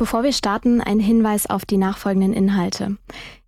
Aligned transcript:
Bevor 0.00 0.22
wir 0.22 0.32
starten, 0.32 0.80
ein 0.80 0.98
Hinweis 0.98 1.44
auf 1.44 1.66
die 1.66 1.76
nachfolgenden 1.76 2.32
Inhalte. 2.32 2.96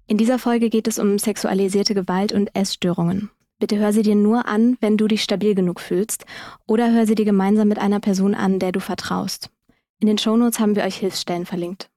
In 0.06 0.18
dieser 0.18 0.38
Folge 0.38 0.68
geht 0.68 0.86
es 0.86 0.98
um 0.98 1.18
sexualisierte 1.18 1.94
Gewalt 1.94 2.30
und 2.30 2.54
Essstörungen. 2.54 3.30
Bitte 3.58 3.78
hör 3.78 3.94
sie 3.94 4.02
dir 4.02 4.16
nur 4.16 4.46
an, 4.46 4.76
wenn 4.82 4.98
du 4.98 5.08
dich 5.08 5.22
stabil 5.22 5.54
genug 5.54 5.80
fühlst 5.80 6.26
oder 6.66 6.92
hör 6.92 7.06
sie 7.06 7.14
dir 7.14 7.24
gemeinsam 7.24 7.68
mit 7.68 7.78
einer 7.78 8.00
Person 8.00 8.34
an, 8.34 8.58
der 8.58 8.70
du 8.70 8.80
vertraust. 8.80 9.48
In 9.98 10.08
den 10.08 10.18
Shownotes 10.18 10.60
haben 10.60 10.76
wir 10.76 10.84
euch 10.84 10.96
Hilfsstellen 10.96 11.46
verlinkt. 11.46 11.88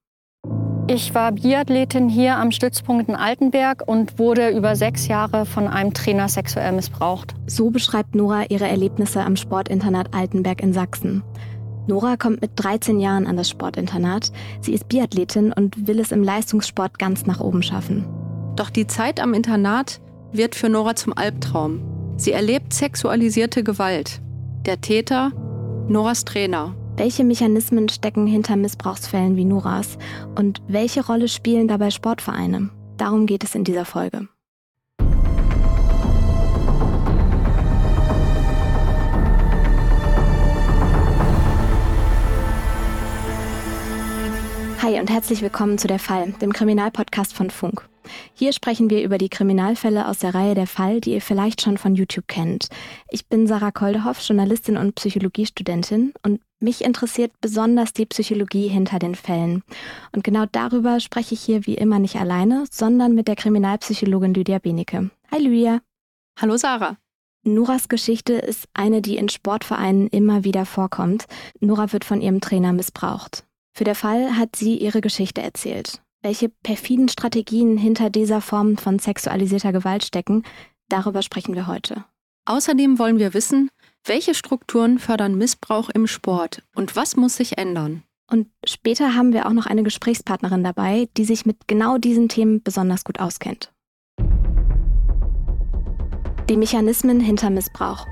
Ich 0.87 1.13
war 1.13 1.33
Biathletin 1.33 2.07
hier 2.07 2.37
am 2.37 2.51
Stützpunkt 2.51 3.09
in 3.09 3.15
Altenberg 3.15 3.83
und 3.85 4.19
wurde 4.19 4.51
über 4.51 4.77
sechs 4.77 5.09
Jahre 5.09 5.45
von 5.45 5.67
einem 5.67 5.93
Trainer 5.93 6.29
sexuell 6.29 6.71
missbraucht. 6.71 7.35
So 7.45 7.71
beschreibt 7.71 8.15
Nora 8.15 8.45
ihre 8.45 8.69
Erlebnisse 8.69 9.19
am 9.19 9.35
Sportinternat 9.35 10.13
Altenberg 10.13 10.61
in 10.61 10.71
Sachsen. 10.71 11.23
Nora 11.87 12.17
kommt 12.17 12.41
mit 12.41 12.51
13 12.55 12.99
Jahren 12.99 13.27
an 13.27 13.37
das 13.37 13.49
Sportinternat. 13.49 14.31
Sie 14.61 14.73
ist 14.73 14.87
Biathletin 14.87 15.53
und 15.53 15.87
will 15.87 15.99
es 15.99 16.11
im 16.11 16.23
Leistungssport 16.23 16.97
ganz 16.97 17.25
nach 17.25 17.39
oben 17.39 17.61
schaffen. 17.61 18.05
Doch 18.55 18.69
die 18.69 18.87
Zeit 18.87 19.19
am 19.19 19.33
Internat 19.33 19.99
wird 20.31 20.55
für 20.55 20.69
Nora 20.69 20.95
zum 20.95 21.15
Albtraum. 21.15 21.81
Sie 22.17 22.31
erlebt 22.31 22.73
sexualisierte 22.73 23.63
Gewalt. 23.63 24.21
Der 24.65 24.81
Täter, 24.81 25.31
Noras 25.87 26.25
Trainer. 26.25 26.73
Welche 26.97 27.25
Mechanismen 27.25 27.89
stecken 27.89 28.25
hinter 28.25 28.55
Missbrauchsfällen 28.55 29.35
wie 29.35 29.45
Noras 29.45 29.97
und 30.35 30.61
welche 30.67 31.05
Rolle 31.05 31.27
spielen 31.27 31.67
dabei 31.67 31.91
Sportvereine? 31.91 32.69
Darum 32.97 33.25
geht 33.25 33.43
es 33.43 33.53
in 33.53 33.65
dieser 33.65 33.83
Folge. 33.83 34.29
Hi 44.85 44.99
und 44.99 45.09
herzlich 45.09 45.41
willkommen 45.41 45.79
zu 45.79 45.87
Der 45.87 45.97
Fall, 45.97 46.33
dem 46.33 46.53
Kriminalpodcast 46.53 47.33
von 47.33 47.49
Funk. 47.49 47.89
Hier 48.35 48.53
sprechen 48.53 48.91
wir 48.91 49.01
über 49.01 49.17
die 49.17 49.29
Kriminalfälle 49.29 50.07
aus 50.07 50.19
der 50.19 50.35
Reihe 50.35 50.53
Der 50.53 50.67
Fall, 50.67 51.01
die 51.01 51.13
ihr 51.13 51.23
vielleicht 51.23 51.63
schon 51.63 51.79
von 51.79 51.95
YouTube 51.95 52.27
kennt. 52.27 52.67
Ich 53.09 53.27
bin 53.27 53.47
Sarah 53.47 53.71
Koldehoff, 53.71 54.21
Journalistin 54.21 54.77
und 54.77 54.93
Psychologiestudentin 54.93 56.13
und 56.21 56.39
mich 56.59 56.83
interessiert 56.83 57.31
besonders 57.41 57.93
die 57.93 58.05
Psychologie 58.05 58.67
hinter 58.67 58.99
den 58.99 59.15
Fällen. 59.15 59.63
Und 60.11 60.23
genau 60.23 60.45
darüber 60.51 60.99
spreche 60.99 61.33
ich 61.33 61.41
hier 61.41 61.65
wie 61.65 61.73
immer 61.73 61.97
nicht 61.97 62.17
alleine, 62.17 62.65
sondern 62.69 63.15
mit 63.15 63.27
der 63.27 63.37
Kriminalpsychologin 63.37 64.35
Lydia 64.35 64.59
Benecke. 64.59 65.09
Hi 65.31 65.39
Lydia. 65.39 65.81
Hallo 66.39 66.57
Sarah. 66.57 66.97
Noras 67.41 67.89
Geschichte 67.89 68.33
ist 68.33 68.67
eine, 68.75 69.01
die 69.01 69.17
in 69.17 69.29
Sportvereinen 69.29 70.09
immer 70.09 70.43
wieder 70.43 70.67
vorkommt. 70.67 71.25
Nora 71.59 71.91
wird 71.91 72.05
von 72.05 72.21
ihrem 72.21 72.39
Trainer 72.39 72.71
missbraucht. 72.71 73.45
Für 73.77 73.83
der 73.83 73.95
Fall 73.95 74.37
hat 74.37 74.55
sie 74.55 74.77
ihre 74.77 75.01
Geschichte 75.01 75.41
erzählt. 75.41 76.01
Welche 76.23 76.47
perfiden 76.47 77.09
Strategien 77.09 77.77
hinter 77.77 78.09
dieser 78.09 78.39
Form 78.39 78.77
von 78.77 78.99
sexualisierter 78.99 79.73
Gewalt 79.73 80.05
stecken, 80.05 80.43
darüber 80.87 81.21
sprechen 81.21 81.55
wir 81.55 81.67
heute. 81.67 82.05
Außerdem 82.45 82.99
wollen 82.99 83.19
wir 83.19 83.33
wissen, 83.33 83.69
welche 84.05 84.33
Strukturen 84.33 84.97
fördern 84.97 85.35
Missbrauch 85.35 85.89
im 85.89 86.07
Sport 86.07 86.63
und 86.73 86.95
was 86.95 87.17
muss 87.17 87.35
sich 87.35 87.57
ändern? 87.57 88.03
Und 88.31 88.47
später 88.65 89.13
haben 89.13 89.33
wir 89.33 89.45
auch 89.45 89.53
noch 89.53 89.65
eine 89.65 89.83
Gesprächspartnerin 89.83 90.63
dabei, 90.63 91.09
die 91.17 91.25
sich 91.25 91.45
mit 91.45 91.67
genau 91.67 91.97
diesen 91.97 92.29
Themen 92.29 92.63
besonders 92.63 93.03
gut 93.03 93.19
auskennt. 93.19 93.73
Die 96.49 96.57
Mechanismen 96.57 97.19
hinter 97.19 97.49
Missbrauch. 97.49 98.07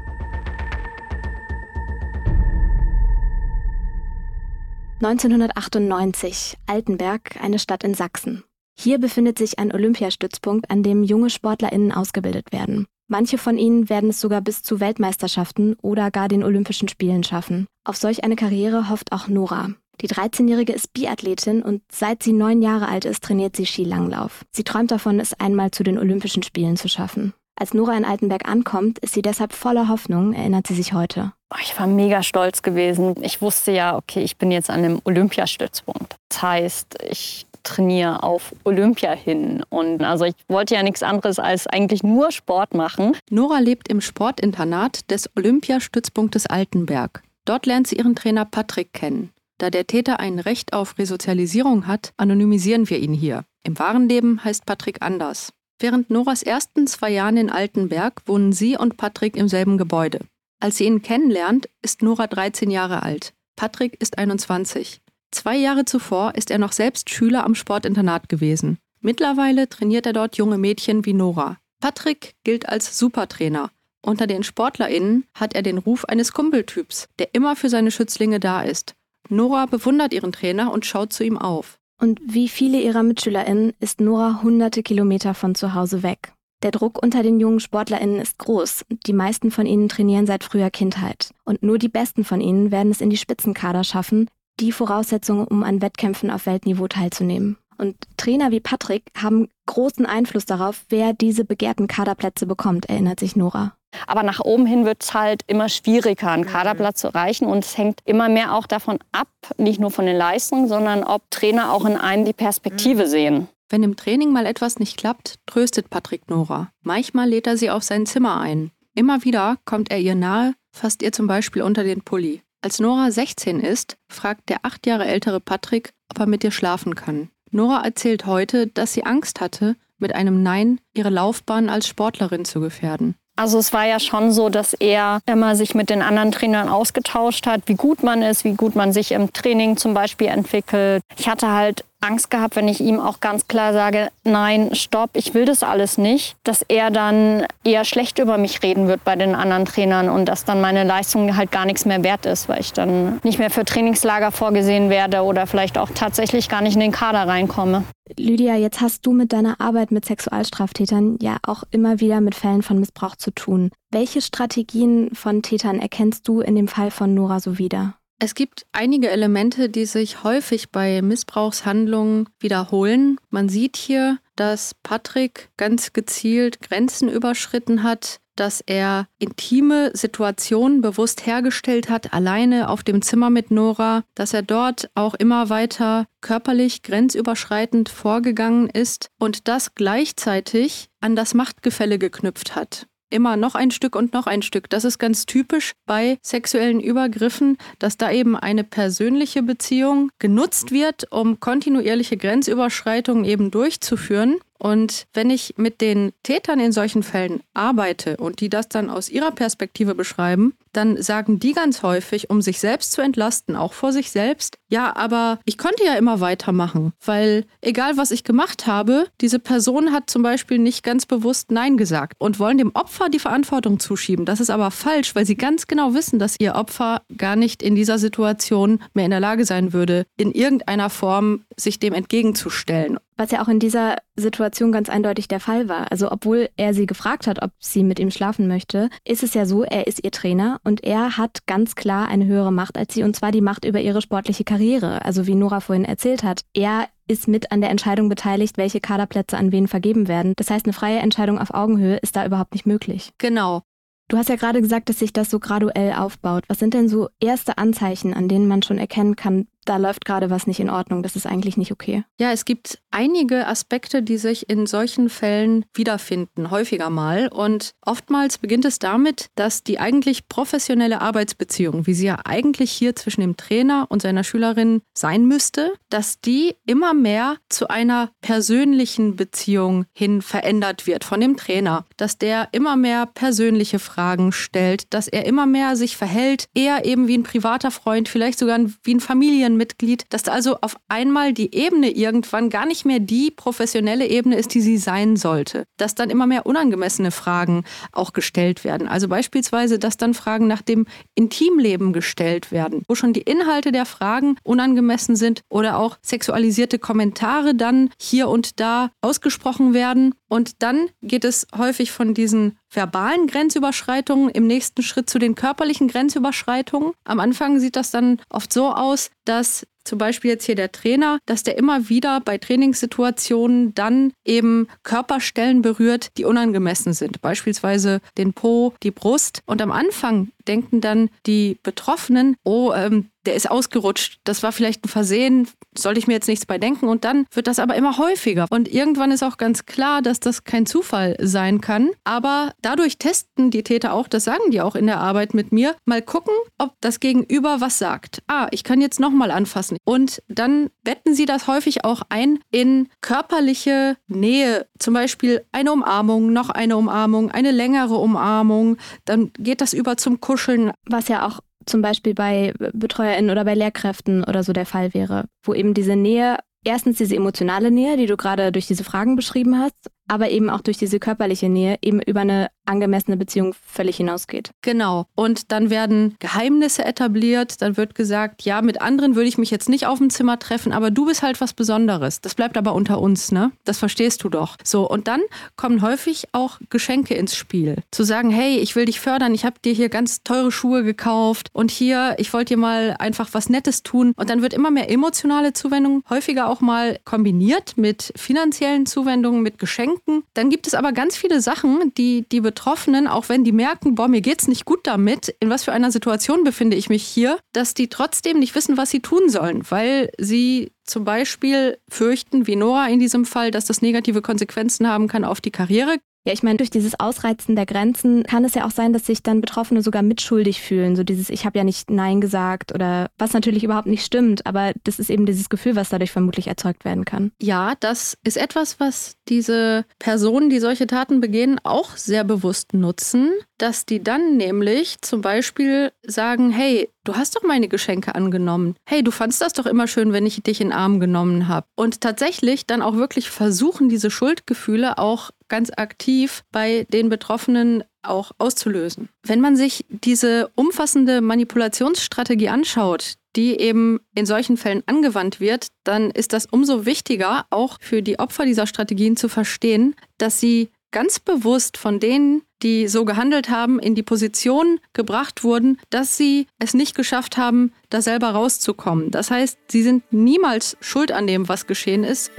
1998, 5.06 6.58
Altenberg, 6.66 7.36
eine 7.42 7.60
Stadt 7.60 7.84
in 7.84 7.94
Sachsen. 7.94 8.44
Hier 8.80 9.00
befindet 9.00 9.38
sich 9.38 9.60
ein 9.60 9.74
Olympiastützpunkt, 9.74 10.72
an 10.72 10.82
dem 10.82 11.04
junge 11.04 11.30
SportlerInnen 11.30 11.92
ausgebildet 11.92 12.54
werden. 12.54 12.86
Manche 13.10 13.38
von 13.38 13.58
ihnen 13.58 13.90
werden 13.90 14.12
es 14.12 14.22
sogar 14.22 14.40
bis 14.40 14.64
zu 14.64 14.80
Weltmeisterschaften 14.80 15.76
oder 15.82 16.10
gar 16.10 16.30
den 16.30 16.42
Olympischen 16.42 16.88
Spielen 16.88 17.24
schaffen. 17.24 17.68
Auf 17.84 17.98
solch 17.98 18.24
eine 18.24 18.38
Karriere 18.38 18.90
hofft 18.90 19.12
auch 19.12 19.28
Nora. 19.28 19.72
Die 20.00 20.08
13-Jährige 20.08 20.72
ist 20.72 20.94
Biathletin 20.94 21.62
und 21.62 21.82
seit 21.92 22.24
sie 22.24 22.34
neun 22.34 22.62
Jahre 22.62 22.88
alt 22.88 23.04
ist, 23.04 23.24
trainiert 23.24 23.58
sie 23.58 23.66
Skilanglauf. 23.66 24.46
Sie 24.52 24.64
träumt 24.64 24.90
davon, 24.90 25.20
es 25.20 25.34
einmal 25.34 25.72
zu 25.72 25.84
den 25.84 26.00
Olympischen 26.00 26.44
Spielen 26.44 26.78
zu 26.78 26.88
schaffen. 26.88 27.34
Als 27.64 27.74
Nora 27.74 27.96
in 27.96 28.04
Altenberg 28.04 28.46
ankommt, 28.46 29.00
ist 29.00 29.14
sie 29.14 29.22
deshalb 29.22 29.54
voller 29.54 29.88
Hoffnung, 29.88 30.34
erinnert 30.34 30.68
sie 30.68 30.74
sich 30.74 30.92
heute. 30.92 31.32
Ich 31.62 31.80
war 31.80 31.88
mega 31.88 32.22
stolz 32.22 32.62
gewesen. 32.62 33.16
Ich 33.22 33.42
wusste 33.42 33.72
ja, 33.72 33.96
okay, 33.96 34.22
ich 34.22 34.38
bin 34.38 34.52
jetzt 34.52 34.70
an 34.70 34.80
einem 34.80 35.02
Olympiastützpunkt. 35.06 36.18
Das 36.28 36.42
heißt, 36.42 36.98
ich 37.10 37.48
trainiere 37.64 38.22
auf 38.22 38.54
Olympia 38.66 39.14
hin. 39.14 39.64
Und 39.70 40.04
also 40.04 40.26
ich 40.26 40.34
wollte 40.50 40.76
ja 40.76 40.84
nichts 40.84 41.04
anderes 41.04 41.40
als 41.40 41.66
eigentlich 41.66 42.04
nur 42.04 42.34
Sport 42.34 42.74
machen. 42.74 43.16
Nora 43.30 43.60
lebt 43.60 43.88
im 43.88 44.02
Sportinternat 44.02 45.10
des 45.10 45.30
Olympiastützpunktes 45.38 46.48
Altenberg. 46.48 47.24
Dort 47.46 47.66
lernt 47.66 47.88
sie 47.88 47.96
ihren 47.96 48.18
Trainer 48.18 48.44
Patrick 48.44 48.92
kennen. 48.92 49.32
Da 49.58 49.70
der 49.70 49.88
Täter 49.88 50.20
ein 50.20 50.40
Recht 50.40 50.74
auf 50.74 50.98
Resozialisierung 50.98 51.88
hat, 51.88 52.12
anonymisieren 52.18 52.90
wir 52.90 53.00
ihn 53.00 53.14
hier. 53.14 53.46
Im 53.64 53.80
wahren 53.80 54.10
Leben 54.10 54.44
heißt 54.44 54.66
Patrick 54.66 55.02
anders. 55.02 55.54
Während 55.80 56.10
Noras 56.10 56.44
ersten 56.44 56.88
zwei 56.88 57.10
Jahren 57.12 57.38
in 57.38 57.50
Altenberg 57.50 58.22
wohnen 58.26 58.54
sie 58.54 58.78
und 58.78 58.98
Patrick 58.98 59.36
im 59.36 59.48
selben 59.48 59.78
Gebäude. 59.78 60.20
Als 60.60 60.78
sie 60.78 60.86
ihn 60.86 61.02
kennenlernt, 61.02 61.68
ist 61.82 62.02
Nora 62.02 62.28
13 62.28 62.72
Jahre 62.72 63.04
alt. 63.04 63.34
Patrick 63.56 64.00
ist 64.02 64.18
21. 64.18 65.02
Zwei 65.32 65.58
Jahre 65.58 65.86
zuvor 65.86 66.36
ist 66.36 66.52
er 66.52 66.58
noch 66.58 66.72
selbst 66.72 67.10
Schüler 67.10 67.44
am 67.44 67.56
Sportinternat 67.56 68.30
gewesen. 68.30 68.78
Mittlerweile 69.02 69.68
trainiert 69.68 70.06
er 70.06 70.14
dort 70.14 70.38
junge 70.38 70.58
Mädchen 70.58 71.06
wie 71.06 71.14
Nora. 71.14 71.58
Patrick 71.82 72.36
gilt 72.46 72.70
als 72.70 72.98
Supertrainer. 72.98 73.70
Unter 74.02 74.28
den 74.28 74.44
SportlerInnen 74.44 75.26
hat 75.34 75.54
er 75.54 75.62
den 75.62 75.78
Ruf 75.78 76.06
eines 76.06 76.32
Kumpeltyps, 76.32 77.10
der 77.20 77.34
immer 77.34 77.56
für 77.56 77.70
seine 77.70 77.92
Schützlinge 77.92 78.40
da 78.40 78.62
ist. 78.62 78.96
Nora 79.30 79.66
bewundert 79.66 80.14
ihren 80.14 80.32
Trainer 80.32 80.72
und 80.72 80.86
schaut 80.86 81.12
zu 81.12 81.24
ihm 81.24 81.38
auf. 81.38 81.80
Und 82.04 82.20
wie 82.22 82.50
viele 82.50 82.82
ihrer 82.82 83.02
MitschülerInnen 83.02 83.72
ist 83.80 84.02
Nora 84.02 84.42
hunderte 84.44 84.84
Kilometer 84.84 85.34
von 85.34 85.56
zu 85.56 85.74
Hause 85.74 86.04
weg. 86.04 86.34
Der 86.62 86.72
Druck 86.72 87.02
unter 87.02 87.24
den 87.24 87.40
jungen 87.40 87.62
SportlerInnen 87.62 88.20
ist 88.20 88.40
groß. 88.40 88.84
Die 89.08 89.14
meisten 89.14 89.52
von 89.52 89.66
ihnen 89.66 89.88
trainieren 89.88 90.26
seit 90.26 90.44
früher 90.44 90.70
Kindheit. 90.70 91.34
Und 91.46 91.64
nur 91.64 91.78
die 91.78 91.88
besten 91.88 92.26
von 92.26 92.42
ihnen 92.42 92.72
werden 92.72 92.92
es 92.92 93.00
in 93.00 93.10
die 93.10 93.16
Spitzenkader 93.16 93.86
schaffen, 93.86 94.30
die 94.60 94.74
Voraussetzungen, 94.74 95.48
um 95.48 95.64
an 95.64 95.82
Wettkämpfen 95.82 96.30
auf 96.30 96.46
Weltniveau 96.46 96.90
teilzunehmen. 96.90 97.56
Und 97.84 97.98
Trainer 98.16 98.52
wie 98.52 98.62
Patrick 98.62 99.12
haben 99.22 99.50
großen 99.66 100.06
Einfluss 100.06 100.46
darauf, 100.46 100.86
wer 100.88 101.12
diese 101.12 101.44
begehrten 101.44 101.88
Kaderplätze 101.88 102.46
bekommt, 102.46 102.86
erinnert 102.86 103.20
sich 103.20 103.36
Nora. 103.36 103.76
Aber 104.08 104.24
nach 104.24 104.40
oben 104.40 104.66
hin 104.66 104.86
wird 104.86 105.04
es 105.04 105.14
halt 105.14 105.42
immer 105.48 105.68
schwieriger, 105.68 106.32
einen 106.32 106.46
Kaderplatz 106.46 107.02
zu 107.02 107.08
erreichen. 107.08 107.46
Und 107.46 107.66
es 107.66 107.78
hängt 107.78 108.00
immer 108.06 108.30
mehr 108.30 108.56
auch 108.56 108.68
davon 108.68 109.00
ab, 109.12 109.28
nicht 109.58 109.82
nur 109.82 109.92
von 109.92 110.06
den 110.06 110.16
Leistungen, 110.16 110.70
sondern 110.70 111.04
ob 111.04 111.30
Trainer 111.30 111.74
auch 111.74 111.84
in 111.84 111.98
einem 111.98 112.24
die 112.24 112.32
Perspektive 112.32 113.06
sehen. 113.06 113.50
Wenn 113.68 113.84
im 113.84 113.98
Training 113.98 114.32
mal 114.32 114.46
etwas 114.46 114.80
nicht 114.80 114.96
klappt, 114.96 115.36
tröstet 115.46 115.90
Patrick 115.90 116.30
Nora. 116.30 116.70
Manchmal 116.84 117.28
lädt 117.28 117.48
er 117.48 117.58
sie 117.58 117.70
auf 117.70 117.84
sein 117.84 118.06
Zimmer 118.06 118.40
ein. 118.40 118.72
Immer 118.96 119.26
wieder 119.26 119.58
kommt 119.66 119.92
er 119.92 120.00
ihr 120.00 120.16
nahe, 120.16 120.54
fasst 120.72 121.02
ihr 121.02 121.12
zum 121.12 121.28
Beispiel 121.28 121.64
unter 121.64 121.84
den 121.84 122.02
Pulli. 122.02 122.44
Als 122.62 122.80
Nora 122.80 123.12
16 123.12 123.60
ist, 123.60 123.98
fragt 124.08 124.48
der 124.48 124.60
acht 124.64 124.88
Jahre 124.88 125.06
ältere 125.06 125.42
Patrick, 125.42 125.92
ob 126.10 126.20
er 126.22 126.28
mit 126.28 126.46
ihr 126.46 126.52
schlafen 126.52 126.96
kann. 126.96 127.28
Nora 127.54 127.84
erzählt 127.84 128.26
heute, 128.26 128.68
dass 128.68 128.94
sie 128.94 129.06
Angst 129.06 129.40
hatte, 129.40 129.76
mit 130.00 130.16
einem 130.16 130.44
Nein 130.44 130.80
ihre 130.94 131.10
Laufbahn 131.10 131.70
als 131.70 131.88
Sportlerin 131.88 132.46
zu 132.46 132.60
gefährden. 132.60 133.16
Also 133.36 133.58
es 133.58 133.74
war 133.74 133.86
ja 133.88 134.00
schon 134.00 134.32
so, 134.32 134.50
dass 134.50 134.74
er 134.76 135.20
immer 135.26 135.56
sich 135.56 135.74
mit 135.74 135.90
den 135.90 136.04
anderen 136.04 136.32
Trainern 136.32 136.70
ausgetauscht 136.70 137.48
hat, 137.48 137.64
wie 137.66 137.74
gut 137.74 138.04
man 138.04 138.22
ist, 138.22 138.44
wie 138.44 138.54
gut 138.54 138.76
man 138.76 138.94
sich 138.94 139.12
im 139.12 139.34
Training 139.34 139.78
zum 139.78 139.96
Beispiel 139.96 140.28
entwickelt. 140.28 141.02
Ich 141.18 141.28
hatte 141.28 141.52
halt 141.52 141.84
Angst 142.04 142.30
gehabt, 142.30 142.56
wenn 142.56 142.68
ich 142.68 142.82
ihm 142.82 143.00
auch 143.00 143.20
ganz 143.20 143.48
klar 143.48 143.74
sage, 143.74 144.10
nein, 144.24 144.76
stopp, 144.76 145.12
ich 145.14 145.34
will 145.34 145.46
das 145.46 145.64
alles 145.64 145.98
nicht, 145.98 146.36
dass 146.44 146.62
er 146.62 146.92
dann 146.92 147.46
eher 147.64 147.86
schlecht 147.86 148.20
über 148.20 148.38
mich 148.38 148.62
reden 148.62 148.88
wird 148.88 149.04
bei 149.04 149.16
den 149.16 149.36
anderen 149.36 149.66
Trainern 149.66 150.10
und 150.10 150.26
dass 150.26 150.46
dann 150.46 150.62
meine 150.62 150.84
Leistung 150.84 151.36
halt 151.36 151.52
gar 151.52 151.66
nichts 151.66 151.86
mehr 151.86 152.04
wert 152.04 152.26
ist, 152.26 152.50
weil 152.50 152.60
ich 152.60 152.74
dann 152.74 153.20
nicht 153.24 153.40
mehr 153.40 153.50
für 153.50 153.66
Trainingslager 153.66 154.32
vorgesehen 154.32 154.90
werde 154.90 155.24
oder 155.24 155.48
vielleicht 155.48 155.78
auch 155.78 155.90
tatsächlich 155.90 156.50
gar 156.50 156.62
nicht 156.62 156.76
in 156.76 156.82
den 156.82 156.92
Kader 156.92 157.28
reinkomme. 157.28 157.84
Lydia, 158.18 158.56
jetzt 158.56 158.82
hast 158.82 159.06
du 159.06 159.14
mit 159.14 159.32
deiner 159.32 159.62
Arbeit 159.62 159.92
mit 159.92 160.06
Sexualstraftätern 160.06 161.18
ja 161.22 161.38
auch 161.44 161.64
immer 161.72 162.00
wieder 162.00 162.20
mit 162.20 162.36
Fällen 162.36 162.62
von 162.62 162.80
Missbrauch 162.80 163.16
zu 163.16 163.32
tun. 163.32 163.72
Welche 163.92 164.22
Strategien 164.22 165.16
von 165.16 165.42
Tätern 165.42 165.80
erkennst 165.80 166.28
du 166.28 166.42
in 166.42 166.56
dem 166.56 166.68
Fall 166.68 166.92
von 166.92 167.14
Nora 167.14 167.40
so 167.40 167.58
wieder? 167.58 167.96
Es 168.24 168.36
gibt 168.36 168.66
einige 168.72 169.10
Elemente, 169.10 169.68
die 169.68 169.86
sich 169.86 170.24
häufig 170.24 170.72
bei 170.72 171.02
Missbrauchshandlungen 171.02 172.30
wiederholen. 172.40 173.18
Man 173.32 173.50
sieht 173.50 173.76
hier, 173.76 174.18
dass 174.38 174.76
Patrick 174.82 175.50
ganz 175.58 175.92
gezielt 175.92 176.62
Grenzen 176.62 177.10
überschritten 177.10 177.84
hat. 177.84 178.22
dass 178.36 178.62
er 178.62 179.08
intime 179.20 179.92
Situationen 179.94 180.82
bewusst 180.82 181.28
hergestellt 181.28 181.88
hat, 181.92 182.14
alleine 182.16 182.68
auf 182.68 182.82
dem 182.82 183.04
Zimmer 183.04 183.30
mit 183.30 183.52
Nora, 183.52 184.06
dass 184.16 184.34
er 184.34 184.42
dort 184.42 184.90
auch 184.96 185.14
immer 185.14 185.50
weiter 185.50 186.08
körperlich 186.22 186.82
grenzüberschreitend 186.82 187.90
vorgegangen 187.90 188.70
ist 188.70 189.12
und 189.20 189.48
das 189.48 189.76
gleichzeitig 189.76 190.90
an 191.00 191.16
das 191.16 191.36
Machtgefälle 191.36 192.00
geknüpft 192.00 192.56
hat 192.56 192.88
immer 193.14 193.38
noch 193.38 193.56
ein 193.56 193.72
Stück 193.72 193.96
und 193.96 194.14
noch 194.14 194.28
ein 194.28 194.42
Stück. 194.42 194.70
Das 194.70 194.84
ist 194.84 194.98
ganz 194.98 195.26
typisch 195.26 195.74
bei 195.86 196.18
sexuellen 196.22 196.82
Übergriffen, 196.82 197.58
dass 197.80 197.96
da 197.96 198.12
eben 198.12 198.36
eine 198.36 198.64
persönliche 198.64 199.44
Beziehung 199.44 200.10
genutzt 200.20 200.72
wird, 200.72 201.12
um 201.12 201.40
kontinuierliche 201.40 202.18
Grenzüberschreitungen 202.18 203.24
eben 203.24 203.52
durchzuführen. 203.52 204.38
Und 204.64 205.08
wenn 205.14 205.30
ich 205.30 205.56
mit 205.58 205.82
den 205.82 206.14
Tätern 206.24 206.62
in 206.62 206.72
solchen 206.72 207.04
Fällen 207.04 207.42
arbeite 207.54 208.16
und 208.16 208.40
die 208.40 208.48
das 208.48 208.70
dann 208.70 208.90
aus 208.90 209.10
ihrer 209.10 209.32
Perspektive 209.32 209.94
beschreiben, 209.94 210.54
dann 210.72 211.02
sagen 211.02 211.38
die 211.38 211.52
ganz 211.52 211.84
häufig, 211.84 212.30
um 212.30 212.42
sich 212.42 212.62
selbst 212.62 212.94
zu 212.94 213.02
entlasten, 213.02 213.58
auch 213.58 213.74
vor 213.74 213.92
sich 213.92 214.10
selbst, 214.10 214.58
ja, 214.70 214.96
aber 214.96 215.40
ich 215.46 215.58
konnte 215.58 215.84
ja 215.84 215.96
immer 215.96 216.22
weitermachen, 216.22 216.94
weil 217.06 217.46
egal 217.62 217.98
was 217.98 218.12
ich 218.12 218.24
gemacht 218.24 218.66
habe, 218.66 219.08
diese 219.20 219.38
Person 219.38 219.92
hat 219.92 220.10
zum 220.10 220.24
Beispiel 220.24 220.58
nicht 220.58 220.82
ganz 220.82 221.06
bewusst 221.06 221.52
Nein 221.52 221.76
gesagt 221.76 222.16
und 222.18 222.40
wollen 222.40 222.58
dem 222.58 222.72
Opfer 222.74 223.10
die 223.10 223.20
Verantwortung 223.20 223.80
zuschieben. 223.80 224.26
Das 224.26 224.40
ist 224.40 224.50
aber 224.50 224.72
falsch, 224.72 225.14
weil 225.14 225.26
sie 225.26 225.36
ganz 225.36 225.68
genau 225.68 225.94
wissen, 225.94 226.20
dass 226.20 226.40
ihr 226.40 226.56
Opfer 226.56 227.02
gar 227.18 227.36
nicht 227.36 227.62
in 227.62 227.76
dieser 227.76 228.00
Situation 228.00 228.82
mehr 228.94 229.06
in 229.06 229.12
der 229.12 229.20
Lage 229.20 229.46
sein 229.46 229.74
würde, 229.74 230.06
in 230.18 230.32
irgendeiner 230.32 230.90
Form 230.90 231.44
sich 231.58 231.80
dem 231.80 231.94
entgegenzustellen. 231.94 232.98
Was 233.18 233.32
ja 233.32 233.44
auch 233.44 233.48
in 233.48 233.60
dieser 233.60 233.96
Situation 234.16 234.72
ganz 234.72 234.90
eindeutig 234.90 235.28
der 235.28 235.40
Fall 235.40 235.70
war. 235.70 235.92
Also 235.92 236.12
obwohl 236.12 236.50
er 236.56 236.74
sie 236.74 236.86
gefragt 236.86 237.28
hat, 237.28 237.42
ob 237.42 237.52
sie 237.60 237.84
mit 237.84 238.00
ihm 238.00 238.12
schlafen 238.12 238.48
möchte, 238.48 238.90
ist 239.06 239.24
es 239.24 239.34
ja 239.34 239.46
so, 239.46 239.64
er 239.64 239.88
ist 239.88 240.04
ihr 240.04 240.12
Trainer 240.12 240.60
und 240.64 240.84
er 240.84 241.18
hat 241.18 241.46
ganz 241.46 241.76
klar 241.76 242.08
eine 242.08 242.26
höhere 242.26 242.52
Macht 242.52 242.78
als 242.78 242.94
sie 242.94 243.04
und 243.04 243.16
zwar 243.16 243.32
die 243.32 243.42
Macht 243.42 243.66
über 243.66 243.82
ihre 243.82 244.02
sportliche 244.02 244.44
Karriere. 244.44 245.04
Also 245.06 245.28
wie 245.28 245.36
Nora 245.36 245.60
vorhin 245.60 245.86
erzählt 245.86 246.24
hat. 246.24 246.42
Er 246.54 246.88
ist 247.08 247.28
mit 247.28 247.52
an 247.52 247.62
der 247.62 247.70
Entscheidung 247.70 248.10
beteiligt, 248.10 248.58
welche 248.58 248.80
Kaderplätze 248.80 249.38
an 249.38 249.52
wen 249.52 249.68
vergeben 249.68 250.08
werden. 250.08 250.34
Das 250.38 250.50
heißt, 250.50 250.66
eine 250.66 250.74
freie 250.74 251.00
Entscheidung 251.00 251.38
auf 251.38 251.54
Augenhöhe 251.54 251.98
ist 251.98 252.16
da 252.16 252.26
überhaupt 252.26 252.54
nicht 252.54 252.66
möglich. 252.66 253.12
Genau. 253.18 253.62
Du 254.10 254.18
hast 254.18 254.30
ja 254.30 254.36
gerade 254.36 254.62
gesagt, 254.62 254.90
dass 254.90 255.00
sich 255.00 255.14
das 255.14 255.30
so 255.30 255.40
graduell 255.40 255.94
aufbaut. 255.94 256.44
Was 256.48 256.60
sind 256.60 256.74
denn 256.74 256.88
so 256.88 257.10
erste 257.20 257.58
Anzeichen, 257.58 258.14
an 258.14 258.28
denen 258.28 258.48
man 258.48 258.62
schon 258.62 258.78
erkennen 258.78 259.16
kann, 259.16 259.48
da 259.66 259.78
läuft 259.78 260.06
gerade 260.06 260.30
was 260.30 260.48
nicht 260.48 260.60
in 260.60 260.70
Ordnung, 260.70 261.04
das 261.04 261.16
ist 261.16 261.26
eigentlich 261.26 261.58
nicht 261.58 261.72
okay. 261.72 262.04
Ja, 262.20 262.32
es 262.32 262.46
gibt 262.46 262.80
einige 262.92 263.48
Aspekte, 263.48 264.04
die 264.04 264.18
sich 264.18 264.50
in 264.50 264.68
solchen 264.68 265.10
Fällen 265.10 265.66
wiederfinden, 265.74 266.52
häufiger 266.52 266.90
mal. 266.90 267.28
Und 267.28 267.74
oftmals 267.86 268.38
beginnt 268.38 268.66
es 268.66 268.80
damit, 268.80 269.28
dass 269.36 269.64
die 269.64 269.80
eigentlich 269.80 270.28
professionelle 270.28 271.02
Arbeitsbeziehung, 271.02 271.88
wie 271.88 271.94
sie 271.94 272.06
ja 272.06 272.20
eigentlich 272.26 272.72
hier 272.72 272.96
zwischen 272.96 273.22
dem 273.22 273.38
Trainer 273.38 273.88
und 273.90 274.02
seiner 274.02 274.24
Schülerin 274.24 274.82
sein 274.94 275.26
müsste, 275.26 275.74
dass 275.90 276.20
die 276.20 276.56
immer 276.66 276.94
mehr 276.94 277.38
zu 277.50 277.68
einer 277.68 278.12
persönlichen 278.22 279.16
Beziehung 279.16 279.86
hin 279.94 280.22
verändert 280.22 280.88
wird 280.88 281.04
von 281.04 281.22
dem 281.22 281.38
Trainer. 281.38 281.86
Dass 281.98 282.18
der 282.18 282.50
immer 282.52 282.76
mehr 282.76 283.06
persönliche 283.06 283.80
Fragen 283.80 284.32
stellt, 284.32 284.94
dass 284.94 285.08
er 285.08 285.26
immer 285.26 285.46
mehr 285.46 285.76
sich 285.76 285.98
verhält, 285.98 286.46
eher 286.54 286.86
eben 286.86 287.08
wie 287.08 287.18
ein 287.18 287.24
privater 287.24 287.72
Freund, 287.72 288.10
vielleicht 288.10 288.40
sogar 288.40 288.60
wie 288.84 288.96
ein 288.96 289.00
Familien 289.00 289.53
Mitglied, 289.58 290.06
dass 290.10 290.28
also 290.28 290.58
auf 290.62 290.76
einmal 290.88 291.34
die 291.34 291.54
Ebene 291.56 291.92
irgendwann 291.92 292.50
gar 292.50 292.66
nicht 292.66 292.86
mehr 292.86 293.00
die 293.00 293.32
professionelle 293.32 294.08
Ebene 294.08 294.38
ist, 294.38 294.54
die 294.54 294.62
sie 294.62 294.78
sein 294.78 295.16
sollte. 295.16 295.66
Dass 295.78 295.96
dann 295.96 296.10
immer 296.10 296.28
mehr 296.28 296.46
unangemessene 296.46 297.12
Fragen 297.12 297.64
auch 297.92 298.14
gestellt 298.14 298.64
werden. 298.64 298.88
Also 298.88 299.08
beispielsweise, 299.08 299.80
dass 299.80 299.98
dann 299.98 300.14
Fragen 300.14 300.48
nach 300.48 300.62
dem 300.62 300.86
Intimleben 301.16 301.94
gestellt 301.94 302.52
werden, 302.52 302.84
wo 302.88 302.96
schon 302.96 303.14
die 303.14 303.22
Inhalte 303.22 303.72
der 303.72 303.86
Fragen 303.86 304.38
unangemessen 304.44 305.16
sind 305.16 305.42
oder 305.50 305.78
auch 305.78 305.98
sexualisierte 306.02 306.80
Kommentare 306.80 307.56
dann 307.56 307.90
hier 308.00 308.30
und 308.30 308.60
da 308.60 308.92
ausgesprochen 309.02 309.74
werden. 309.74 310.14
Und 310.34 310.64
dann 310.64 310.90
geht 311.04 311.26
es 311.26 311.46
häufig 311.56 311.92
von 311.92 312.16
diesen 312.16 312.58
verbalen 312.72 313.28
Grenzüberschreitungen 313.28 314.30
im 314.30 314.48
nächsten 314.48 314.82
Schritt 314.82 315.08
zu 315.08 315.20
den 315.20 315.36
körperlichen 315.36 315.90
Grenzüberschreitungen. 315.90 316.94
Am 317.04 317.20
Anfang 317.20 317.60
sieht 317.60 317.76
das 317.76 317.92
dann 317.92 318.20
oft 318.30 318.52
so 318.52 318.74
aus, 318.74 319.12
dass 319.26 319.68
zum 319.84 319.98
Beispiel 319.98 320.32
jetzt 320.32 320.46
hier 320.46 320.56
der 320.56 320.72
Trainer, 320.72 321.20
dass 321.26 321.44
der 321.44 321.58
immer 321.58 321.90
wieder 321.90 322.22
bei 322.22 322.38
Trainingssituationen 322.38 323.74
dann 323.76 324.14
eben 324.26 324.68
Körperstellen 324.84 325.62
berührt, 325.62 326.10
die 326.18 326.26
unangemessen 326.26 326.94
sind. 326.94 327.22
Beispielsweise 327.22 328.02
den 328.18 328.34
Po, 328.34 328.74
die 328.84 328.92
Brust. 328.92 329.42
Und 329.46 329.62
am 329.62 329.72
Anfang 329.72 330.30
denken 330.48 330.82
dann 330.82 331.10
die 331.26 331.58
Betroffenen, 331.64 332.36
oh, 332.44 332.74
ähm, 332.74 333.10
der 333.26 333.36
ist 333.36 333.50
ausgerutscht, 333.50 334.20
das 334.26 334.44
war 334.44 334.52
vielleicht 334.52 334.86
ein 334.86 334.90
Versehen, 334.90 335.48
sollte 335.78 336.00
ich 336.00 336.08
mir 336.08 336.14
jetzt 336.14 336.28
nichts 336.28 336.46
bei 336.46 336.58
denken. 336.58 336.88
Und 336.88 337.06
dann 337.06 337.26
wird 337.32 337.48
das 337.48 337.60
aber 337.60 337.76
immer 337.76 337.98
häufiger. 337.98 338.48
Und 338.50 338.68
irgendwann 338.68 339.12
ist 339.12 339.24
auch 339.24 339.38
ganz 339.38 339.66
klar, 339.66 340.02
dass 340.02 340.20
das 340.20 340.44
kein 340.44 340.66
Zufall 340.66 341.16
sein 341.20 341.62
kann. 341.62 341.92
Aber 342.04 342.54
dadurch 342.62 342.98
testen 342.98 343.52
die 343.52 343.64
Täter 343.64 343.94
auch, 343.94 344.08
das 344.08 344.26
sagen 344.26 344.52
die 344.52 344.62
auch 344.62 344.76
in 344.76 344.88
der 344.88 345.00
Arbeit 345.00 345.34
mit 345.34 345.52
mir, 345.52 345.76
mal 345.86 346.02
gucken, 346.02 346.34
ob 346.58 346.74
das 346.82 347.00
Gegenüber 347.00 347.62
was 347.62 347.78
sagt. 347.78 348.22
Ah, 348.28 348.48
ich 348.52 348.64
kann 348.64 348.82
jetzt 348.82 349.00
nochmal 349.00 349.32
anfassen. 349.32 349.73
Und 349.84 350.22
dann 350.28 350.70
betten 350.84 351.16
sie 351.16 351.26
das 351.26 351.48
häufig 351.48 351.86
auch 351.86 352.02
ein 352.10 352.40
in 352.52 352.90
körperliche 353.02 353.98
Nähe. 354.08 354.68
Zum 354.80 354.94
Beispiel 354.94 355.44
eine 355.52 355.72
Umarmung, 355.72 356.34
noch 356.34 356.50
eine 356.50 356.78
Umarmung, 356.78 357.32
eine 357.32 357.52
längere 357.52 357.96
Umarmung. 357.96 358.78
Dann 359.06 359.32
geht 359.38 359.62
das 359.62 359.74
über 359.74 359.98
zum 359.98 360.22
Kuscheln. 360.22 360.72
Was 360.86 361.08
ja 361.08 361.28
auch 361.28 361.40
zum 361.66 361.82
Beispiel 361.82 362.14
bei 362.14 362.54
BetreuerInnen 362.74 363.32
oder 363.32 363.46
bei 363.46 363.56
Lehrkräften 363.56 364.24
oder 364.24 364.44
so 364.44 364.54
der 364.54 364.66
Fall 364.66 364.94
wäre, 364.94 365.26
wo 365.44 365.54
eben 365.54 365.74
diese 365.74 365.96
Nähe, 365.96 366.38
erstens 366.64 366.98
diese 366.98 367.16
emotionale 367.16 367.72
Nähe, 367.72 367.98
die 367.98 368.06
du 368.06 368.18
gerade 368.18 368.52
durch 368.52 368.68
diese 368.68 368.84
Fragen 368.84 369.16
beschrieben 369.16 369.60
hast, 369.60 369.90
aber 370.08 370.30
eben 370.30 370.50
auch 370.50 370.62
durch 370.62 370.78
diese 370.78 371.00
körperliche 371.00 371.50
Nähe 371.50 371.78
eben 371.82 372.02
über 372.02 372.22
eine 372.22 372.50
angemessene 372.66 373.18
Beziehung 373.18 373.54
völlig 373.66 373.98
hinausgeht. 373.98 374.52
Genau. 374.62 375.06
Und 375.16 375.52
dann 375.52 375.70
werden 375.70 376.16
Geheimnisse 376.20 376.86
etabliert. 376.86 377.62
Dann 377.62 377.76
wird 377.76 377.94
gesagt, 377.94 378.44
ja, 378.44 378.62
mit 378.62 378.82
anderen 378.82 379.16
würde 379.16 379.28
ich 379.28 379.38
mich 379.38 379.52
jetzt 379.52 379.68
nicht 379.68 379.86
auf 379.86 379.98
dem 379.98 380.10
Zimmer 380.10 380.40
treffen, 380.40 380.72
aber 380.72 380.90
du 380.92 381.06
bist 381.06 381.24
halt 381.24 381.42
was 381.42 381.54
Besonderes. 381.54 382.22
Das 382.22 382.36
bleibt 382.36 382.58
aber 382.58 382.74
unter 382.74 383.02
uns, 383.02 383.32
ne? 383.32 383.52
Das 383.66 383.80
verstehst 383.80 384.24
du 384.24 384.30
doch. 384.30 384.56
So, 384.64 384.90
und 384.90 385.08
dann 385.08 385.22
kommen 385.58 385.82
häufig 385.82 386.28
auch 386.32 386.60
Geschenke 386.70 387.16
ins 387.16 387.36
Spiel. 387.36 387.78
Zu 387.92 388.04
sagen, 388.04 388.30
hey, 388.30 388.60
ich 388.60 388.76
will 388.76 388.86
dich 388.86 389.00
fördern, 389.02 389.34
ich 389.34 389.46
habe 389.46 389.60
dir 389.64 389.74
hier 389.74 389.90
ganz 389.90 390.24
teure 390.24 390.52
Schuhe 390.52 390.84
gekauft 390.84 391.50
und 391.52 391.70
hier, 391.70 392.16
ich 392.18 392.32
wollte 392.34 392.54
dir 392.54 392.60
mal 392.60 392.96
einfach 392.98 393.30
was 393.34 393.50
Nettes 393.50 393.84
tun. 393.84 394.14
Und 394.16 394.30
dann 394.30 394.42
wird 394.42 394.54
immer 394.54 394.72
mehr 394.72 394.90
emotionale 394.90 395.54
Zuwendung, 395.54 396.04
häufiger 396.10 396.50
auch 396.50 396.62
mal 396.62 397.00
kombiniert 397.04 397.74
mit 397.76 398.14
finanziellen 398.16 398.86
Zuwendungen, 398.86 399.42
mit 399.42 399.60
Geschenken 399.60 399.93
denken. 399.94 400.24
Dann 400.34 400.50
gibt 400.50 400.68
es 400.68 400.74
aber 400.74 400.92
ganz 400.92 401.18
viele 401.18 401.42
Sachen, 401.42 401.94
die 401.98 402.26
die 402.32 402.42
Betroffenen, 402.42 403.08
auch 403.08 403.30
wenn 403.30 403.44
die 403.44 403.52
merken, 403.52 403.96
boah, 403.96 404.08
mir 404.08 404.22
geht's 404.22 404.48
nicht 404.48 404.66
gut 404.66 404.82
damit, 404.84 405.36
in 405.40 405.50
was 405.50 405.64
für 405.64 405.72
einer 405.72 405.92
Situation 405.92 406.44
befinde 406.44 406.78
ich 406.78 406.90
mich 406.90 407.04
hier, 407.04 407.38
dass 407.54 407.74
die 407.74 407.90
trotzdem 407.90 408.40
nicht 408.40 408.56
wissen, 408.56 408.78
was 408.78 408.90
sie 408.90 409.02
tun 409.02 409.30
sollen, 409.30 409.64
weil 409.70 410.10
sie 410.18 410.72
zum 410.86 411.06
Beispiel 411.06 411.78
fürchten, 411.90 412.48
wie 412.48 412.56
Nora 412.56 412.88
in 412.88 413.00
diesem 413.00 413.26
Fall, 413.26 413.52
dass 413.52 413.66
das 413.66 413.82
negative 413.82 414.22
Konsequenzen 414.22 414.88
haben 414.88 415.08
kann 415.08 415.24
auf 415.24 415.42
die 415.42 415.52
Karriere. 415.52 415.98
Ja, 416.26 416.32
ich 416.32 416.44
meine, 416.44 416.58
durch 416.58 416.70
dieses 416.70 417.00
Ausreizen 417.00 417.56
der 417.56 417.66
Grenzen 417.66 418.24
kann 418.24 418.46
es 418.46 418.54
ja 418.54 418.66
auch 418.66 418.72
sein, 418.72 418.94
dass 418.94 419.06
sich 419.06 419.24
dann 419.24 419.42
Betroffene 419.42 419.82
sogar 419.82 420.04
mitschuldig 420.04 420.62
fühlen. 420.62 420.96
So 420.96 421.04
dieses, 421.04 421.30
ich 421.30 421.46
habe 421.46 421.58
ja 421.58 421.66
nicht 421.66 421.90
Nein 421.90 422.22
gesagt 422.22 422.74
oder 422.74 423.10
was 423.18 423.34
natürlich 423.34 423.64
überhaupt 423.64 423.88
nicht 423.88 424.06
stimmt, 424.06 424.46
aber 424.46 424.72
das 424.86 425.00
ist 425.00 425.10
eben 425.10 425.26
dieses 425.26 425.50
Gefühl, 425.50 425.76
was 425.76 425.90
dadurch 425.90 426.12
vermutlich 426.12 426.48
erzeugt 426.48 426.86
werden 426.86 427.04
kann. 427.04 427.32
Ja, 427.42 427.74
das 427.80 428.18
ist 428.24 428.38
etwas, 428.38 428.80
was 428.80 429.18
diese 429.28 429.86
Personen, 430.00 430.50
die 430.50 430.60
solche 430.60 430.88
Taten 430.88 431.20
begehen, 431.20 431.60
auch 431.64 431.98
sehr 431.98 432.24
bewusst 432.24 432.74
nutzen, 432.74 433.32
dass 433.58 433.86
die 433.86 434.04
dann 434.04 434.38
nämlich 434.38 435.02
zum 435.02 435.22
Beispiel 435.22 435.92
sagen, 436.04 436.52
hey, 436.52 436.90
du 437.04 437.16
hast 437.16 437.36
doch 437.36 437.44
meine 437.44 437.68
Geschenke 437.68 438.16
angenommen. 438.16 438.76
Hey, 438.86 439.04
du 439.04 439.12
fandst 439.12 439.42
das 439.42 439.54
doch 439.54 439.66
immer 439.66 439.88
schön, 439.88 440.14
wenn 440.14 440.26
ich 440.26 440.42
dich 440.44 440.62
in 440.62 440.70
den 440.70 440.78
Arm 440.78 441.00
genommen 441.00 441.48
habe. 441.48 441.68
Und 441.76 442.02
tatsächlich 442.02 442.66
dann 442.66 442.82
auch 442.82 442.96
wirklich 442.96 443.30
versuchen, 443.30 443.90
diese 443.90 444.12
Schuldgefühle 444.12 444.98
auch 444.98 445.32
ganz 445.54 445.70
aktiv 445.78 446.44
bei 446.52 446.88
den 446.92 447.10
Betroffenen 447.10 447.84
auch 448.02 448.32
auszulösen. 448.40 449.10
Wenn 449.22 449.40
man 449.40 449.56
sich 449.56 449.86
diese 449.88 450.50
umfassende 450.56 451.22
Manipulationsstrategie 451.22 452.50
anschaut, 452.50 453.18
die 453.36 453.60
eben 453.60 454.00
in 454.16 454.26
solchen 454.26 454.58
Fällen 454.58 454.82
angewandt 454.88 455.40
wird, 455.40 455.68
dann 455.84 456.10
ist 456.10 456.34
das 456.34 456.48
umso 456.48 456.88
wichtiger, 456.88 457.46
auch 457.52 457.78
für 457.82 458.02
die 458.02 458.18
Opfer 458.18 458.46
dieser 458.46 458.66
Strategien 458.66 459.16
zu 459.16 459.30
verstehen, 459.30 459.96
dass 460.18 460.40
sie 460.40 460.70
ganz 460.90 461.20
bewusst 461.20 461.78
von 461.78 462.00
denen, 462.00 462.42
die 462.64 462.88
so 462.88 463.06
gehandelt 463.06 463.52
haben, 463.52 463.78
in 463.78 463.94
die 463.94 464.02
Position 464.02 464.80
gebracht 464.94 465.44
wurden, 465.44 465.78
dass 465.92 466.18
sie 466.18 466.48
es 466.58 466.74
nicht 466.74 466.96
geschafft 466.96 467.38
haben, 467.38 467.74
da 467.92 468.02
selber 468.02 468.32
rauszukommen. 468.32 469.12
Das 469.12 469.30
heißt, 469.30 469.60
sie 469.70 469.84
sind 469.84 470.04
niemals 470.12 470.78
schuld 470.82 471.12
an 471.12 471.28
dem, 471.28 471.48
was 471.48 471.68
geschehen 471.68 472.04
ist. 472.04 472.32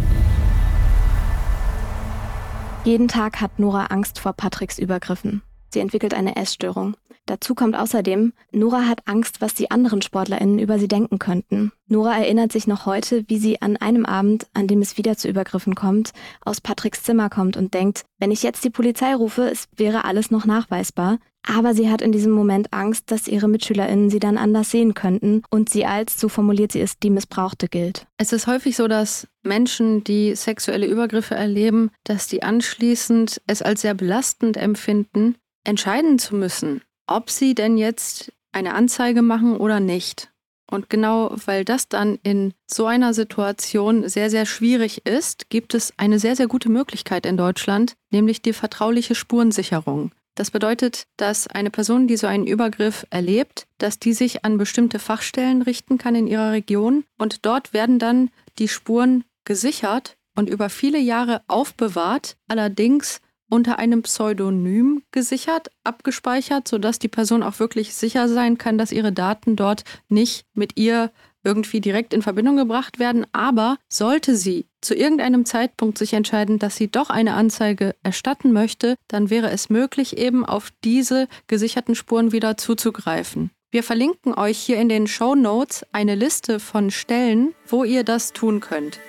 Jeden 2.84 3.08
Tag 3.08 3.40
hat 3.40 3.58
Nora 3.58 3.86
Angst 3.86 4.18
vor 4.18 4.34
Patricks 4.34 4.78
Übergriffen. 4.78 5.40
Sie 5.72 5.80
entwickelt 5.80 6.12
eine 6.12 6.36
Essstörung. 6.36 6.98
Dazu 7.24 7.54
kommt 7.54 7.74
außerdem, 7.74 8.34
Nora 8.52 8.86
hat 8.86 9.08
Angst, 9.08 9.40
was 9.40 9.54
die 9.54 9.70
anderen 9.70 10.02
SportlerInnen 10.02 10.58
über 10.58 10.78
sie 10.78 10.86
denken 10.86 11.18
könnten. 11.18 11.72
Nora 11.88 12.18
erinnert 12.18 12.52
sich 12.52 12.66
noch 12.66 12.84
heute, 12.84 13.24
wie 13.26 13.38
sie 13.38 13.62
an 13.62 13.78
einem 13.78 14.04
Abend, 14.04 14.48
an 14.52 14.66
dem 14.66 14.82
es 14.82 14.98
wieder 14.98 15.16
zu 15.16 15.28
Übergriffen 15.28 15.74
kommt, 15.74 16.12
aus 16.44 16.60
Patricks 16.60 17.02
Zimmer 17.02 17.30
kommt 17.30 17.56
und 17.56 17.72
denkt, 17.72 18.04
wenn 18.18 18.30
ich 18.30 18.42
jetzt 18.42 18.62
die 18.64 18.70
Polizei 18.70 19.14
rufe, 19.14 19.48
es 19.48 19.66
wäre 19.74 20.04
alles 20.04 20.30
noch 20.30 20.44
nachweisbar. 20.44 21.18
Aber 21.46 21.74
sie 21.74 21.90
hat 21.90 22.00
in 22.00 22.10
diesem 22.10 22.32
Moment 22.32 22.72
Angst, 22.72 23.10
dass 23.10 23.28
ihre 23.28 23.48
MitschülerInnen 23.48 24.08
sie 24.08 24.18
dann 24.18 24.38
anders 24.38 24.70
sehen 24.70 24.94
könnten 24.94 25.42
und 25.50 25.68
sie 25.68 25.84
als, 25.84 26.18
so 26.18 26.28
formuliert 26.28 26.72
sie 26.72 26.80
es, 26.80 26.98
die 26.98 27.10
Missbrauchte 27.10 27.68
gilt. 27.68 28.06
Es 28.16 28.32
ist 28.32 28.46
häufig 28.46 28.76
so, 28.76 28.88
dass 28.88 29.28
Menschen, 29.42 30.04
die 30.04 30.34
sexuelle 30.34 30.86
Übergriffe 30.86 31.34
erleben, 31.34 31.90
dass 32.04 32.28
die 32.28 32.42
anschließend 32.42 33.42
es 33.46 33.60
als 33.60 33.82
sehr 33.82 33.94
belastend 33.94 34.56
empfinden, 34.56 35.36
entscheiden 35.64 36.18
zu 36.18 36.34
müssen, 36.34 36.80
ob 37.06 37.30
sie 37.30 37.54
denn 37.54 37.76
jetzt 37.76 38.32
eine 38.52 38.74
Anzeige 38.74 39.20
machen 39.20 39.56
oder 39.56 39.80
nicht. 39.80 40.30
Und 40.70 40.88
genau 40.88 41.34
weil 41.44 41.64
das 41.64 41.88
dann 41.88 42.18
in 42.22 42.54
so 42.66 42.86
einer 42.86 43.12
Situation 43.12 44.08
sehr, 44.08 44.30
sehr 44.30 44.46
schwierig 44.46 45.06
ist, 45.06 45.50
gibt 45.50 45.74
es 45.74 45.92
eine 45.98 46.18
sehr, 46.18 46.36
sehr 46.36 46.46
gute 46.46 46.70
Möglichkeit 46.70 47.26
in 47.26 47.36
Deutschland, 47.36 47.96
nämlich 48.10 48.40
die 48.40 48.54
vertrauliche 48.54 49.14
Spurensicherung. 49.14 50.12
Das 50.34 50.50
bedeutet, 50.50 51.04
dass 51.16 51.46
eine 51.46 51.70
Person, 51.70 52.08
die 52.08 52.16
so 52.16 52.26
einen 52.26 52.46
Übergriff 52.46 53.06
erlebt, 53.10 53.66
dass 53.78 53.98
die 53.98 54.12
sich 54.12 54.44
an 54.44 54.58
bestimmte 54.58 54.98
Fachstellen 54.98 55.62
richten 55.62 55.96
kann 55.96 56.16
in 56.16 56.26
ihrer 56.26 56.50
Region. 56.50 57.04
Und 57.18 57.46
dort 57.46 57.72
werden 57.72 57.98
dann 57.98 58.30
die 58.58 58.68
Spuren 58.68 59.24
gesichert 59.44 60.16
und 60.34 60.48
über 60.48 60.70
viele 60.70 60.98
Jahre 60.98 61.42
aufbewahrt, 61.46 62.36
allerdings 62.48 63.20
unter 63.48 63.78
einem 63.78 64.02
Pseudonym 64.02 65.04
gesichert, 65.12 65.70
abgespeichert, 65.84 66.66
sodass 66.66 66.98
die 66.98 67.08
Person 67.08 67.44
auch 67.44 67.60
wirklich 67.60 67.94
sicher 67.94 68.28
sein 68.28 68.58
kann, 68.58 68.78
dass 68.78 68.90
ihre 68.90 69.12
Daten 69.12 69.54
dort 69.54 69.84
nicht 70.08 70.46
mit 70.54 70.76
ihr 70.76 71.12
irgendwie 71.44 71.80
direkt 71.80 72.14
in 72.14 72.22
Verbindung 72.22 72.56
gebracht 72.56 72.98
werden. 72.98 73.26
Aber 73.32 73.76
sollte 73.88 74.34
sie 74.36 74.66
zu 74.80 74.94
irgendeinem 74.94 75.44
Zeitpunkt 75.44 75.98
sich 75.98 76.12
entscheiden, 76.12 76.58
dass 76.58 76.76
sie 76.76 76.90
doch 76.90 77.10
eine 77.10 77.34
Anzeige 77.34 77.94
erstatten 78.02 78.52
möchte, 78.52 78.96
dann 79.08 79.30
wäre 79.30 79.50
es 79.50 79.70
möglich, 79.70 80.18
eben 80.18 80.44
auf 80.44 80.70
diese 80.82 81.28
gesicherten 81.46 81.94
Spuren 81.94 82.32
wieder 82.32 82.56
zuzugreifen. 82.56 83.50
Wir 83.70 83.82
verlinken 83.82 84.34
euch 84.34 84.58
hier 84.58 84.76
in 84.76 84.88
den 84.88 85.06
Show 85.06 85.34
Notes 85.34 85.84
eine 85.92 86.14
Liste 86.14 86.60
von 86.60 86.90
Stellen, 86.90 87.54
wo 87.66 87.82
ihr 87.84 88.04
das 88.04 88.32
tun 88.32 88.60
könnt. 88.60 89.00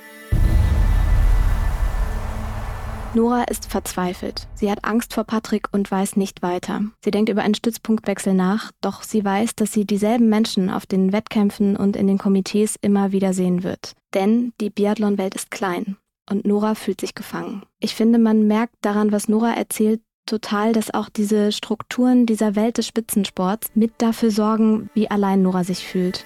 Nora 3.16 3.44
ist 3.44 3.72
verzweifelt. 3.72 4.48
Sie 4.56 4.70
hat 4.70 4.84
Angst 4.84 5.14
vor 5.14 5.24
Patrick 5.24 5.70
und 5.72 5.90
weiß 5.90 6.18
nicht 6.18 6.42
weiter. 6.42 6.82
Sie 7.04 7.12
denkt 7.12 7.30
über 7.30 7.44
einen 7.44 7.56
Stützpunktwechsel 7.56 8.34
nach, 8.34 8.72
doch 8.82 9.04
sie 9.04 9.24
weiß, 9.24 9.56
dass 9.56 9.72
sie 9.72 9.86
dieselben 9.86 10.28
Menschen 10.28 10.70
auf 10.70 10.86
den 10.86 11.14
Wettkämpfen 11.14 11.78
und 11.78 11.96
in 11.96 12.08
den 12.08 12.18
Komitees 12.18 12.76
immer 12.82 13.14
wieder 13.14 13.34
sehen 13.34 13.64
wird. 13.64 13.94
Denn 14.14 14.52
die 14.60 14.70
Biathlon-Welt 14.70 15.34
ist 15.34 15.50
klein 15.50 15.96
und 16.30 16.46
Nora 16.46 16.76
fühlt 16.76 17.00
sich 17.00 17.16
gefangen. 17.16 17.64
Ich 17.80 17.96
finde, 17.96 18.20
man 18.20 18.48
merkt 18.48 18.76
daran, 18.82 19.12
was 19.14 19.30
Nora 19.30 19.54
erzählt, 19.54 20.02
total, 20.26 20.74
dass 20.74 20.94
auch 20.94 21.08
diese 21.08 21.52
Strukturen 21.52 22.26
dieser 22.26 22.56
Welt 22.56 22.78
des 22.78 22.88
Spitzensports 22.88 23.70
mit 23.76 23.94
dafür 24.00 24.32
sorgen, 24.32 24.90
wie 24.94 25.10
allein 25.10 25.42
Nora 25.42 25.64
sich 25.64 25.88
fühlt. 25.88 26.26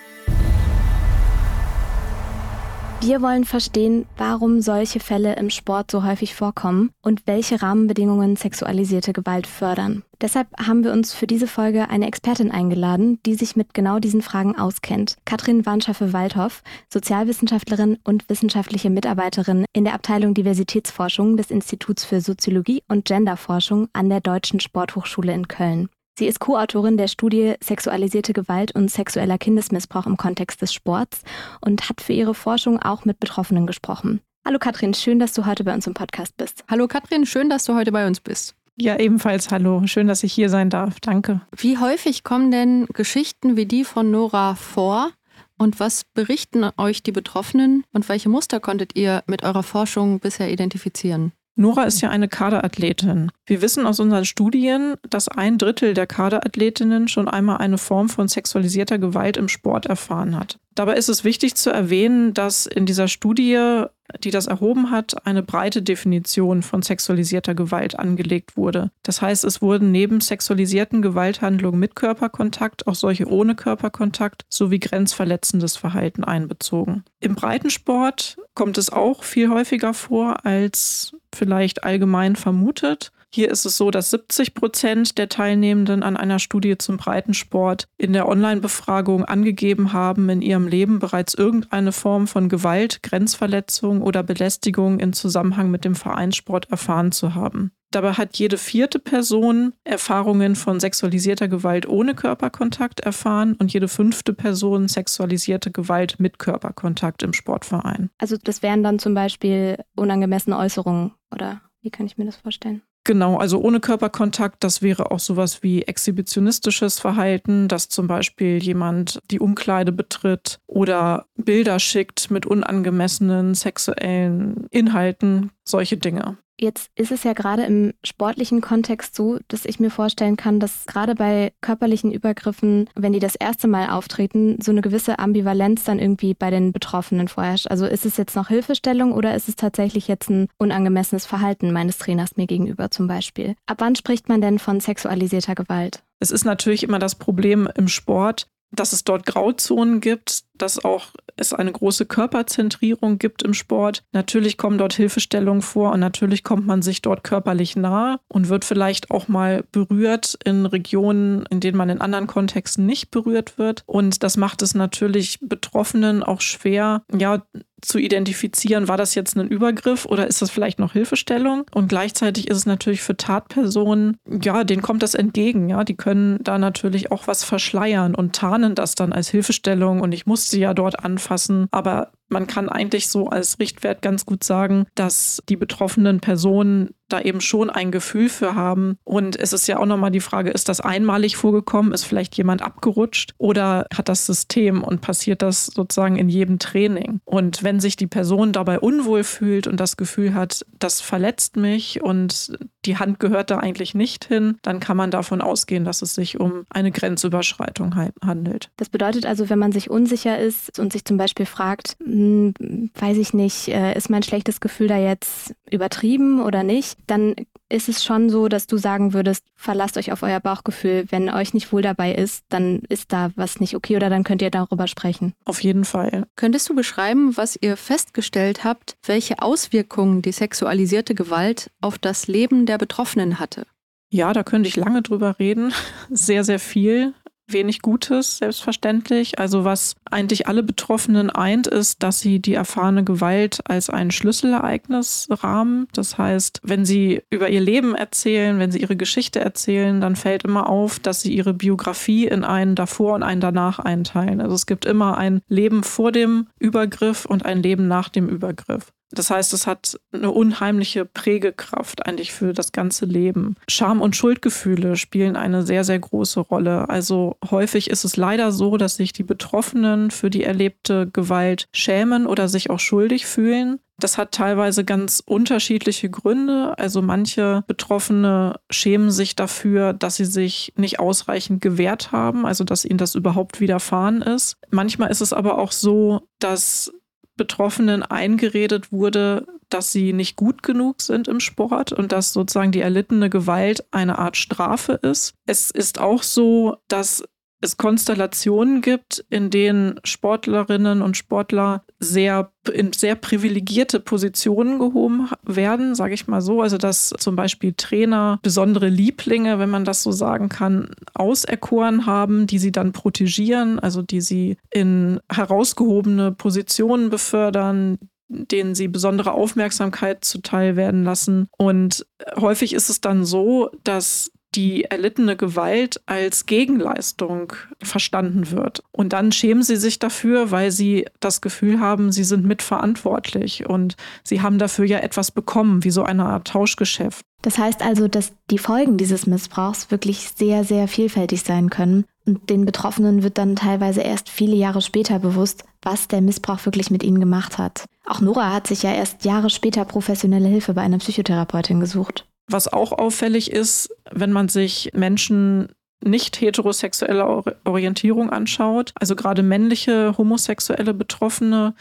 Wir 3.02 3.22
wollen 3.22 3.46
verstehen, 3.46 4.06
warum 4.18 4.60
solche 4.60 5.00
Fälle 5.00 5.38
im 5.38 5.50
Sport 5.50 5.90
so 5.90 6.04
häufig 6.04 6.36
vorkommen 6.36 6.92
und 7.02 7.26
welche 7.28 7.62
Rahmenbedingungen 7.62 8.36
sexualisierte 8.36 9.14
Gewalt 9.14 9.48
fördern. 9.48 10.04
Deshalb 10.20 10.50
haben 10.60 10.84
wir 10.84 10.92
uns 10.92 11.14
für 11.14 11.26
diese 11.26 11.48
Folge 11.48 11.90
eine 11.90 12.08
Expertin 12.08 12.52
eingeladen, 12.52 13.20
die 13.26 13.36
sich 13.36 13.56
mit 13.56 13.74
genau 13.74 14.00
diesen 14.00 14.22
Fragen 14.22 14.58
auskennt. 14.58 15.16
Katrin 15.24 15.66
Warnschaffe-Waldhoff, 15.66 16.62
Sozialwissenschaftlerin 16.94 17.98
und 18.04 18.28
wissenschaftliche 18.30 18.90
Mitarbeiterin 18.90 19.64
in 19.72 19.86
der 19.86 19.94
Abteilung 19.94 20.34
Diversitätsforschung 20.34 21.38
des 21.38 21.52
Instituts 21.52 22.04
für 22.04 22.20
Soziologie 22.20 22.84
und 22.90 23.06
Genderforschung 23.06 23.88
an 23.94 24.10
der 24.10 24.20
Deutschen 24.20 24.60
Sporthochschule 24.60 25.34
in 25.34 25.48
Köln. 25.48 25.88
Sie 26.20 26.28
ist 26.28 26.42
Co-Autorin 26.42 26.98
der 26.98 27.08
Studie 27.08 27.54
Sexualisierte 27.64 28.34
Gewalt 28.34 28.76
und 28.76 28.92
sexueller 28.92 29.38
Kindesmissbrauch 29.38 30.06
im 30.06 30.18
Kontext 30.18 30.62
des 30.62 30.74
Sports 30.74 31.22
und 31.62 31.88
hat 31.88 32.02
für 32.02 32.12
ihre 32.12 32.36
Forschung 32.36 32.78
auch 32.78 33.06
mit 33.06 33.22
Betroffenen 33.22 33.66
gesprochen. 33.66 34.20
Hallo 34.46 34.60
Katrin, 34.60 34.94
schön, 34.94 35.20
dass 35.20 35.32
du 35.32 35.46
heute 35.46 35.64
bei 35.64 35.74
uns 35.74 35.88
im 35.88 35.94
Podcast 35.94 36.36
bist. 36.36 36.66
Hallo 36.70 36.90
Katrin, 36.90 37.26
schön, 37.26 37.50
dass 37.50 37.64
du 37.64 37.74
heute 37.74 37.94
bei 37.94 38.06
uns 38.06 38.20
bist. 38.20 38.54
Ja, 38.76 39.00
ebenfalls 39.00 39.50
hallo. 39.50 39.88
Schön, 39.88 40.08
dass 40.08 40.24
ich 40.24 40.34
hier 40.34 40.50
sein 40.50 40.70
darf. 40.70 41.00
Danke. 41.00 41.40
Wie 41.56 41.78
häufig 41.78 42.26
kommen 42.26 42.52
denn 42.52 42.86
Geschichten 42.88 43.56
wie 43.56 43.66
die 43.66 43.86
von 43.86 44.12
Nora 44.12 44.56
vor? 44.56 45.12
Und 45.58 45.80
was 45.80 46.04
berichten 46.14 46.70
euch 46.76 47.02
die 47.02 47.14
Betroffenen 47.14 47.86
und 47.94 48.10
welche 48.10 48.28
Muster 48.28 48.60
konntet 48.60 48.98
ihr 48.98 49.24
mit 49.28 49.44
eurer 49.44 49.64
Forschung 49.64 50.20
bisher 50.20 50.52
identifizieren? 50.52 51.32
Nora 51.60 51.84
ist 51.84 52.00
ja 52.00 52.10
eine 52.10 52.30
Kaderathletin. 52.30 53.32
Wir 53.50 53.64
wissen 53.64 53.88
aus 53.88 54.00
unseren 54.00 54.26
Studien, 54.26 54.94
dass 55.10 55.28
ein 55.28 55.58
Drittel 55.58 55.96
der 55.96 56.06
Kaderathletinnen 56.06 57.08
schon 57.08 57.28
einmal 57.28 57.58
eine 57.58 57.80
Form 57.80 58.08
von 58.08 58.28
sexualisierter 58.28 59.00
Gewalt 59.00 59.38
im 59.38 59.48
Sport 59.48 59.88
erfahren 59.88 60.38
hat. 60.38 60.60
Dabei 60.76 60.94
ist 60.94 61.10
es 61.10 61.24
wichtig 61.24 61.56
zu 61.56 61.72
erwähnen, 61.72 62.36
dass 62.36 62.68
in 62.68 62.86
dieser 62.86 63.08
Studie, 63.08 63.86
die 64.24 64.30
das 64.30 64.46
erhoben 64.46 64.92
hat, 64.92 65.26
eine 65.26 65.42
breite 65.42 65.82
Definition 65.82 66.62
von 66.62 66.84
sexualisierter 66.84 67.56
Gewalt 67.56 67.98
angelegt 67.98 68.56
wurde. 68.56 68.92
Das 69.02 69.20
heißt, 69.24 69.44
es 69.46 69.64
wurden 69.64 69.92
neben 69.92 70.22
sexualisierten 70.22 71.02
Gewalthandlungen 71.02 71.80
mit 71.80 71.96
Körperkontakt 71.96 72.86
auch 72.86 72.94
solche 72.94 73.28
ohne 73.28 73.56
Körperkontakt 73.56 74.46
sowie 74.48 74.78
grenzverletzendes 74.78 75.76
Verhalten 75.76 76.24
einbezogen. 76.24 77.04
Im 77.20 77.34
Breitensport 77.34 78.38
kommt 78.54 78.78
es 78.78 78.92
auch 78.92 79.24
viel 79.24 79.50
häufiger 79.50 79.96
vor 79.96 80.46
als 80.46 81.16
vielleicht 81.34 81.84
allgemein 81.84 82.36
vermutet. 82.36 83.12
Hier 83.32 83.52
ist 83.52 83.66
es 83.66 83.78
so, 83.78 83.92
dass 83.92 84.10
70 84.10 84.56
Prozent 84.56 85.18
der 85.20 85.30
Teilnehmenden 85.30 86.02
an 86.02 86.18
einer 86.18 86.40
Studie 86.40 86.78
zum 86.80 86.98
Breitensport 86.98 87.86
in 87.98 88.14
der 88.14 88.28
Online-Befragung 88.28 89.24
angegeben 89.24 89.94
haben, 89.94 90.30
in 90.30 90.42
ihrem 90.42 90.68
Leben 90.68 90.98
bereits 90.98 91.36
irgendeine 91.36 91.92
Form 91.92 92.26
von 92.26 92.50
Gewalt, 92.50 93.04
Grenzverletzung 93.04 94.02
oder 94.02 94.24
Belästigung 94.24 95.00
in 95.00 95.14
Zusammenhang 95.14 95.70
mit 95.70 95.86
dem 95.86 95.94
Vereinssport 95.94 96.72
erfahren 96.72 97.12
zu 97.12 97.36
haben. 97.36 97.72
Dabei 97.92 98.14
hat 98.14 98.38
jede 98.38 98.58
vierte 98.58 99.00
Person 99.00 99.74
Erfahrungen 99.84 100.56
von 100.56 100.80
sexualisierter 100.80 101.48
Gewalt 101.48 101.88
ohne 101.88 102.14
Körperkontakt 102.14 103.00
erfahren 103.00 103.56
und 103.58 103.74
jede 103.74 103.88
fünfte 103.88 104.34
Person 104.34 104.88
sexualisierte 104.88 105.72
Gewalt 105.72 106.20
mit 106.20 106.38
Körperkontakt 106.38 107.24
im 107.24 107.34
Sportverein. 107.34 108.12
Also 108.20 108.38
das 108.38 108.62
wären 108.62 108.84
dann 108.84 109.00
zum 109.00 109.16
Beispiel 109.16 109.78
unangemessene 109.96 110.58
Äußerungen, 110.58 111.14
oder 111.34 111.62
wie 111.82 111.90
kann 111.90 112.06
ich 112.06 112.18
mir 112.18 112.26
das 112.26 112.36
vorstellen? 112.36 112.84
Genau, 113.10 113.38
also 113.38 113.60
ohne 113.60 113.80
Körperkontakt, 113.80 114.64
das 114.64 114.84
wäre 114.84 115.10
auch 115.10 115.18
sowas 115.18 115.64
wie 115.64 115.82
exhibitionistisches 115.82 117.00
Verhalten, 117.00 117.68
dass 117.68 117.90
zum 117.90 118.06
Beispiel 118.06 118.62
jemand 118.62 119.20
die 119.32 119.40
Umkleide 119.40 119.92
betritt 119.92 120.60
oder 120.68 121.26
Bilder 121.36 121.80
schickt 121.80 122.30
mit 122.30 122.46
unangemessenen 122.46 123.56
sexuellen 123.56 124.68
Inhalten, 124.70 125.50
solche 125.64 125.98
Dinge. 125.98 126.38
Jetzt 126.60 126.92
ist 126.96 127.12
es 127.12 127.24
ja 127.24 127.32
gerade 127.34 127.64
im 127.64 127.94
sportlichen 128.04 128.60
Kontext 128.60 129.16
so, 129.16 129.40
dass 129.48 129.64
ich 129.64 129.80
mir 129.80 129.90
vorstellen 129.90 130.36
kann, 130.36 130.60
dass 130.60 130.86
gerade 130.86 131.16
bei 131.16 131.54
körperlichen 131.62 132.12
Übergriffen, 132.12 132.90
wenn 132.96 133.14
die 133.14 133.20
das 133.20 133.36
erste 133.36 133.68
Mal 133.68 133.90
auftreten, 133.90 134.58
so 134.62 134.72
eine 134.72 134.82
gewisse 134.82 135.20
Ambivalenz 135.20 135.86
dann 135.86 136.00
irgendwie 136.00 136.34
bei 136.34 136.50
den 136.50 136.74
Betroffenen 136.74 137.30
vorherrscht. 137.30 137.68
Also 137.68 137.86
ist 137.86 138.06
es 138.06 138.18
jetzt 138.18 138.36
noch 138.36 138.50
Hilfestellung 138.50 139.14
oder 139.14 139.36
ist 139.36 139.48
es 139.48 139.56
tatsächlich 139.56 140.10
jetzt 140.10 140.30
ein 140.30 140.48
unangemessenes 140.58 141.26
Verhalten 141.26 141.72
meines 141.72 141.98
Trainers 141.98 142.36
mir 142.36 142.46
gegenüber 142.48 142.92
zum 142.92 143.08
Beispiel? 143.08 143.56
Ab 143.66 143.78
wann 143.80 143.96
spricht 143.96 144.28
man 144.28 144.42
denn 144.42 144.60
von 144.60 144.82
sexualisierter 144.82 145.56
Gewalt? 145.56 146.04
Es 146.20 146.32
ist 146.32 146.44
natürlich 146.44 146.84
immer 146.84 147.00
das 147.00 147.16
Problem 147.16 147.70
im 147.76 147.88
Sport, 147.88 148.48
dass 148.72 148.94
es 148.94 149.04
dort 149.04 149.26
Grauzonen 149.26 150.00
gibt, 150.00 150.44
dass 150.54 150.84
auch 150.84 151.08
es 151.38 151.54
eine 151.54 151.72
große 151.72 152.06
Körperzentrierung 152.06 153.18
gibt 153.18 153.44
im 153.44 153.54
Sport. 153.54 154.04
Natürlich 154.12 154.58
kommen 154.58 154.78
dort 154.78 154.94
Hilfestellungen 154.94 155.62
vor 155.62 155.94
und 155.94 156.00
natürlich 156.02 156.44
kommt 156.44 156.68
man 156.68 156.82
sich 156.82 157.02
dort 157.02 157.24
körperlich 157.24 157.76
nahe 157.76 158.20
und 158.28 158.50
wird 158.50 158.66
vielleicht 158.66 159.10
auch 159.10 159.28
mal 159.28 159.64
berührt 159.72 160.38
in 160.44 160.66
Regionen, 160.66 161.46
in 161.50 161.60
denen 161.62 161.78
man 161.78 161.90
in 161.90 162.02
anderen 162.02 162.28
Kontexten 162.28 162.86
nicht 162.86 163.10
berührt 163.10 163.58
wird. 163.58 163.84
Und 163.86 164.24
das 164.24 164.38
macht 164.38 164.62
es 164.62 164.76
natürlich 164.76 165.40
Betroffenen 165.42 166.24
auch 166.24 166.42
schwer, 166.42 167.04
ja, 167.16 167.44
zu 167.82 167.98
identifizieren, 167.98 168.88
war 168.88 168.98
das 168.98 169.16
jetzt 169.16 169.36
ein 169.36 169.48
Übergriff 169.48 170.06
oder 170.06 170.28
ist 170.28 170.42
das 170.42 170.50
vielleicht 170.50 170.80
noch 170.80 170.94
Hilfestellung? 170.94 171.66
Und 171.74 171.88
gleichzeitig 171.88 172.48
ist 172.50 172.58
es 172.58 172.66
natürlich 172.66 173.02
für 173.02 173.18
Tatpersonen, 173.18 174.18
ja, 174.42 174.64
denen 174.64 174.82
kommt 174.82 175.04
das 175.04 175.16
entgegen, 175.16 175.70
ja, 175.70 175.84
die 175.84 175.96
können 175.96 176.40
da 176.44 176.58
natürlich 176.58 177.12
auch 177.12 177.28
was 177.28 177.44
verschleiern 177.44 178.16
und 178.16 178.36
tarnen 178.36 178.76
das 178.76 178.96
dann 178.96 179.14
als 179.14 179.30
Hilfestellung 179.30 180.02
und 180.02 180.12
ich 180.12 180.26
musste 180.26 180.58
ja 180.58 180.74
dort 180.74 181.04
anfassen, 181.04 181.68
aber 181.72 182.12
man 182.30 182.48
kann 182.48 182.70
eigentlich 182.70 183.10
so 183.10 183.28
als 183.28 183.60
Richtwert 183.60 184.02
ganz 184.02 184.26
gut 184.26 184.44
sagen, 184.44 184.86
dass 184.96 185.42
die 185.50 185.58
betroffenen 185.58 186.20
Personen 186.20 186.92
da 187.10 187.20
eben 187.22 187.42
schon 187.42 187.70
ein 187.70 187.92
Gefühl 187.92 188.30
für 188.30 188.56
haben. 188.56 188.98
Und 189.04 189.36
es 189.36 189.52
ist 189.54 189.68
ja 189.68 189.80
auch 189.80 189.86
nochmal 189.86 190.12
die 190.12 190.20
Frage, 190.20 190.52
ist 190.52 190.70
das 190.70 190.80
einmalig 190.80 191.36
vorgekommen? 191.36 191.92
Ist 191.92 192.06
vielleicht 192.06 192.38
jemand 192.38 192.62
abgerutscht? 192.62 193.34
Oder 193.38 193.86
hat 193.94 194.10
das 194.10 194.26
System 194.26 194.84
und 194.84 195.02
passiert 195.02 195.42
das 195.42 195.66
sozusagen 195.66 196.18
in 196.18 196.30
jedem 196.30 196.60
Training? 196.60 197.20
Und 197.26 197.64
wenn 197.64 197.80
sich 197.80 197.96
die 197.96 198.08
Person 198.08 198.54
dabei 198.54 198.80
unwohl 198.80 199.24
fühlt 199.24 199.68
und 199.68 199.80
das 199.80 199.98
Gefühl 199.98 200.34
hat, 200.34 200.66
das 200.78 201.02
verletzt 201.02 201.58
mich 201.58 202.02
und 202.02 202.58
die 202.86 202.98
Hand 202.98 203.20
gehört 203.20 203.52
da 203.52 203.58
eigentlich 203.58 203.94
nicht 203.94 204.26
hin, 204.26 204.58
dann 204.62 204.80
kann 204.80 204.96
man 204.96 205.12
davon 205.12 205.42
ausgehen, 205.42 205.84
dass 205.84 206.02
es 206.02 206.14
sich 206.16 206.40
um 206.40 206.66
eine 206.70 206.92
Grenzüberschreitung 206.92 207.96
handelt. 208.24 208.70
Das 208.78 208.90
bedeutet 208.90 209.26
also, 209.26 209.50
wenn 209.50 209.60
man 209.60 209.72
sich 209.72 209.90
unsicher 209.90 210.40
ist 210.40 210.80
und 210.80 210.94
sich 210.94 211.06
zum 211.06 211.18
Beispiel 211.18 211.46
fragt, 211.46 211.98
hm, 212.20 212.90
weiß 212.96 213.18
ich 213.18 213.34
nicht, 213.34 213.70
äh, 213.70 213.96
ist 213.96 214.10
mein 214.10 214.24
schlechtes 214.24 214.60
Gefühl 214.60 214.90
da 214.90 214.98
jetzt 214.98 215.56
übertrieben 215.72 216.42
oder 216.42 216.64
nicht, 216.64 216.98
dann 217.08 217.34
ist 217.70 217.88
es 217.88 218.04
schon 218.04 218.30
so, 218.30 218.50
dass 218.50 218.68
du 218.68 218.78
sagen 218.78 219.14
würdest, 219.14 219.46
verlasst 219.56 219.96
euch 219.96 220.12
auf 220.12 220.22
euer 220.22 220.42
Bauchgefühl. 220.42 221.06
Wenn 221.10 221.30
euch 221.30 221.54
nicht 221.54 221.72
wohl 221.72 221.82
dabei 221.82 222.14
ist, 222.14 222.44
dann 222.50 222.82
ist 222.90 223.14
da 223.14 223.32
was 223.36 223.62
nicht 223.62 223.74
okay 223.74 223.96
oder 223.96 224.10
dann 224.10 224.26
könnt 224.26 224.42
ihr 224.42 224.52
darüber 224.52 224.88
sprechen. 224.88 225.34
Auf 225.46 225.64
jeden 225.64 225.86
Fall. 225.86 226.26
Könntest 226.36 226.68
du 226.68 226.76
beschreiben, 226.76 227.38
was 227.38 227.58
ihr 227.62 227.78
festgestellt 227.78 228.66
habt, 228.66 228.98
welche 229.06 229.42
Auswirkungen 229.42 230.22
die 230.22 230.34
sexualisierte 230.34 231.16
Gewalt 231.16 231.72
auf 231.80 231.98
das 231.98 232.28
Leben 232.28 232.66
der 232.66 232.78
Betroffenen 232.78 233.40
hatte? 233.40 233.66
Ja, 234.12 234.34
da 234.34 234.44
könnte 234.44 234.68
ich 234.68 234.76
lange 234.76 235.04
drüber 235.04 235.40
reden. 235.40 235.72
Sehr, 236.10 236.44
sehr 236.44 236.60
viel 236.60 237.14
wenig 237.54 237.82
Gutes, 237.82 238.38
selbstverständlich. 238.38 239.40
Also 239.40 239.64
was 239.64 239.96
eigentlich 240.10 240.48
alle 240.48 240.64
Betroffenen 240.64 241.30
eint, 241.30 241.68
ist, 241.68 242.04
dass 242.04 242.20
sie 242.20 242.40
die 242.40 242.54
erfahrene 242.54 243.04
Gewalt 243.04 243.60
als 243.66 243.90
ein 243.90 244.12
Schlüsselereignis 244.12 245.28
rahmen. 245.32 245.88
Das 245.94 246.18
heißt, 246.18 246.62
wenn 246.64 246.86
sie 246.86 247.22
über 247.30 247.50
ihr 247.50 247.62
Leben 247.62 247.96
erzählen, 247.96 248.60
wenn 248.60 248.72
sie 248.72 248.82
ihre 248.82 248.96
Geschichte 248.96 249.40
erzählen, 249.40 250.02
dann 250.02 250.16
fällt 250.16 250.44
immer 250.44 250.70
auf, 250.70 251.00
dass 251.00 251.22
sie 251.22 251.34
ihre 251.34 251.54
Biografie 251.54 252.28
in 252.28 252.44
einen 252.44 252.76
davor 252.76 253.16
und 253.16 253.24
einen 253.24 253.42
danach 253.42 253.80
einteilen. 253.80 254.42
Also 254.42 254.56
es 254.56 254.66
gibt 254.66 254.86
immer 254.86 255.18
ein 255.18 255.42
Leben 255.48 255.84
vor 255.84 256.12
dem 256.12 256.48
Übergriff 256.60 257.26
und 257.26 257.46
ein 257.46 257.62
Leben 257.62 257.88
nach 257.88 258.10
dem 258.10 258.30
Übergriff. 258.30 258.92
Das 259.12 259.32
heißt, 259.32 259.54
es 259.54 259.66
hat 259.68 260.00
eine 260.12 260.32
unheimliche 260.32 261.06
Prägekraft 261.06 262.06
eigentlich 262.06 262.32
für 262.32 262.54
das 262.54 262.72
ganze 262.72 263.06
Leben. 263.06 263.56
Scham 263.68 264.02
und 264.02 264.16
Schuldgefühle 264.16 264.98
spielen 264.98 265.36
eine 265.36 265.64
sehr, 265.64 265.84
sehr 265.84 266.00
große 266.00 266.40
Rolle. 266.40 266.90
Also 266.90 267.38
häufig 267.50 267.90
ist 267.90 268.06
es 268.06 268.18
leider 268.18 268.52
so, 268.52 268.78
dass 268.78 268.96
sich 268.96 269.14
die 269.14 269.24
Betroffenen 269.24 270.12
für 270.12 270.30
die 270.30 270.44
erlebte 270.44 271.08
Gewalt 271.08 271.68
schämen 271.72 272.28
oder 272.28 272.48
sich 272.48 272.70
auch 272.70 272.80
schuldig 272.80 273.26
fühlen. 273.26 273.80
Das 274.00 274.18
hat 274.18 274.32
teilweise 274.32 274.86
ganz 274.86 275.22
unterschiedliche 275.26 276.10
Gründe. 276.10 276.78
Also 276.78 277.02
manche 277.02 277.64
Betroffene 277.68 278.60
schämen 278.70 279.12
sich 279.12 279.36
dafür, 279.36 279.94
dass 279.94 280.16
sie 280.16 280.26
sich 280.26 280.74
nicht 280.78 281.00
ausreichend 281.00 281.62
gewehrt 281.62 282.12
haben, 282.12 282.46
also 282.46 282.64
dass 282.64 282.86
ihnen 282.86 282.98
das 282.98 283.16
überhaupt 283.16 283.60
widerfahren 283.60 284.22
ist. 284.22 284.56
Manchmal 284.70 285.12
ist 285.12 285.22
es 285.22 285.34
aber 285.34 285.58
auch 285.58 285.74
so, 285.74 286.22
dass 286.40 286.94
Betroffenen 287.40 288.04
eingeredet 288.04 288.92
wurde, 288.92 289.48
dass 289.70 289.94
sie 289.94 290.12
nicht 290.14 290.36
gut 290.36 290.62
genug 290.62 291.02
sind 291.02 291.30
im 291.30 291.40
Sport 291.40 291.94
und 291.94 292.12
dass 292.12 292.34
sozusagen 292.34 292.74
die 292.74 292.82
erlittene 292.82 293.30
Gewalt 293.30 293.86
eine 293.92 294.20
Art 294.20 294.36
Strafe 294.36 294.94
ist. 294.94 295.34
Es 295.46 295.72
ist 295.72 296.00
auch 296.00 296.22
so, 296.22 296.76
dass 296.90 297.24
es 297.62 297.78
Konstellationen 297.78 298.82
gibt, 298.82 299.26
in 299.30 299.50
denen 299.50 300.00
Sportlerinnen 300.04 301.02
und 301.02 301.18
Sportler 301.18 301.84
sehr 302.00 302.52
in 302.72 302.94
sehr 302.94 303.16
privilegierte 303.16 304.00
Positionen 304.00 304.80
gehoben 304.80 305.30
werden, 305.44 305.96
sage 305.96 306.14
ich 306.14 306.28
mal 306.28 306.42
so. 306.42 306.62
Also 306.62 306.78
dass 306.78 307.10
zum 307.18 307.36
Beispiel 307.36 307.74
Trainer 307.76 308.40
besondere 308.42 308.90
Lieblinge, 308.90 309.60
wenn 309.60 309.70
man 309.70 309.86
das 309.86 310.04
so 310.04 310.12
sagen 310.12 310.50
kann, 310.50 310.92
auserkoren 311.14 312.06
haben, 312.06 312.48
die 312.48 312.60
sie 312.60 312.72
dann 312.72 312.92
protegieren, 312.92 313.80
also 313.80 314.02
die 314.02 314.22
sie 314.22 314.58
in 314.70 315.20
herausgehobene 315.32 316.32
Positionen 316.32 317.10
befördern, 317.10 317.98
denen 318.30 318.76
sie 318.76 318.88
besondere 318.88 319.32
Aufmerksamkeit 319.32 320.24
zuteil 320.24 320.76
werden 320.76 321.04
lassen. 321.04 321.48
Und 321.58 322.06
häufig 322.36 322.74
ist 322.74 322.90
es 322.90 323.02
dann 323.02 323.26
so, 323.26 323.72
dass 323.84 324.32
die 324.56 324.86
erlittene 324.86 325.36
Gewalt 325.36 326.02
als 326.06 326.46
Gegenleistung 326.46 327.54
verstanden 327.82 328.52
wird. 328.52 328.84
Und 328.92 329.14
dann 329.14 329.32
schämen 329.32 329.64
sie 329.64 329.76
sich 329.76 330.00
dafür, 330.00 330.52
weil 330.52 330.72
sie 330.72 331.06
das 331.20 331.42
Gefühl 331.42 331.80
haben, 331.80 332.12
sie 332.12 332.24
sind 332.24 332.46
mitverantwortlich 332.46 333.68
und 333.70 333.96
sie 334.24 334.42
haben 334.42 334.58
dafür 334.58 334.86
ja 334.86 335.00
etwas 335.00 335.32
bekommen, 335.32 335.84
wie 335.84 335.92
so 335.92 336.04
eine 336.04 336.26
Art 336.26 336.48
Tauschgeschäft. 336.48 337.26
Das 337.42 337.58
heißt 337.58 337.82
also, 337.82 338.08
dass 338.08 338.34
die 338.50 338.58
Folgen 338.58 338.98
dieses 338.98 339.26
Missbrauchs 339.26 339.92
wirklich 339.92 340.30
sehr, 340.36 340.64
sehr 340.64 340.88
vielfältig 340.88 341.44
sein 341.44 341.70
können. 341.70 342.04
Und 342.26 342.50
den 342.50 342.66
Betroffenen 342.66 343.24
wird 343.24 343.38
dann 343.38 343.56
teilweise 343.56 344.02
erst 344.02 344.30
viele 344.30 344.56
Jahre 344.56 344.82
später 344.82 345.20
bewusst, 345.20 345.64
was 345.82 346.08
der 346.08 346.22
Missbrauch 346.22 346.66
wirklich 346.66 346.92
mit 346.92 347.04
ihnen 347.04 347.20
gemacht 347.20 347.58
hat. 347.58 347.86
Auch 348.06 348.20
Nora 348.20 348.52
hat 348.52 348.68
sich 348.68 348.84
ja 348.84 348.94
erst 348.94 349.24
Jahre 349.24 349.50
später 349.50 349.86
professionelle 349.86 350.50
Hilfe 350.50 350.74
bei 350.74 350.82
einer 350.82 350.98
Psychotherapeutin 350.98 351.80
gesucht. 351.80 352.26
Was 352.50 352.72
auch 352.72 352.92
auffällig 352.92 353.52
ist, 353.52 353.90
wenn 354.12 354.32
man 354.32 354.50
sich 354.50 354.92
Menschen 354.94 355.70
nicht 356.04 356.40
heterosexueller 356.40 357.44
Orientierung 357.66 358.30
anschaut, 358.30 358.94
also 358.96 359.16
gerade 359.16 359.44
männliche 359.44 360.18
homosexuelle 360.18 360.94
Betroffene, 360.94 361.76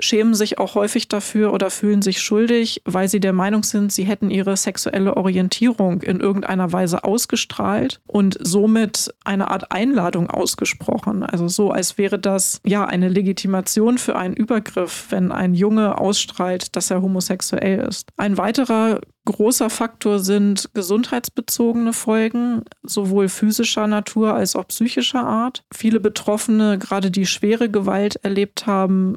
schämen 0.00 0.34
sich 0.34 0.58
auch 0.58 0.74
häufig 0.74 1.08
dafür 1.08 1.52
oder 1.52 1.70
fühlen 1.70 2.02
sich 2.02 2.20
schuldig, 2.20 2.82
weil 2.84 3.08
sie 3.08 3.20
der 3.20 3.32
Meinung 3.32 3.64
sind, 3.64 3.92
sie 3.92 4.04
hätten 4.04 4.30
ihre 4.30 4.56
sexuelle 4.56 5.16
Orientierung 5.16 6.02
in 6.02 6.20
irgendeiner 6.20 6.72
Weise 6.72 7.04
ausgestrahlt 7.04 8.00
und 8.06 8.38
somit 8.40 9.12
eine 9.24 9.50
Art 9.50 9.72
Einladung 9.72 10.30
ausgesprochen. 10.30 11.22
Also 11.22 11.48
so, 11.48 11.70
als 11.70 11.98
wäre 11.98 12.18
das 12.18 12.60
ja 12.64 12.84
eine 12.84 13.08
Legitimation 13.08 13.98
für 13.98 14.16
einen 14.16 14.34
Übergriff, 14.34 15.06
wenn 15.10 15.32
ein 15.32 15.54
Junge 15.54 15.98
ausstrahlt, 15.98 16.76
dass 16.76 16.90
er 16.90 17.02
homosexuell 17.02 17.80
ist. 17.80 18.08
Ein 18.16 18.38
weiterer 18.38 19.00
großer 19.28 19.68
Faktor 19.68 20.18
sind 20.18 20.70
gesundheitsbezogene 20.72 21.92
Folgen, 21.92 22.62
sowohl 22.82 23.28
physischer 23.28 23.86
Natur 23.86 24.34
als 24.34 24.56
auch 24.56 24.66
psychischer 24.68 25.24
Art. 25.24 25.64
Viele 25.72 26.00
Betroffene, 26.00 26.78
gerade 26.78 27.10
die 27.10 27.26
schwere 27.26 27.70
Gewalt 27.70 28.16
erlebt 28.22 28.66
haben, 28.66 29.16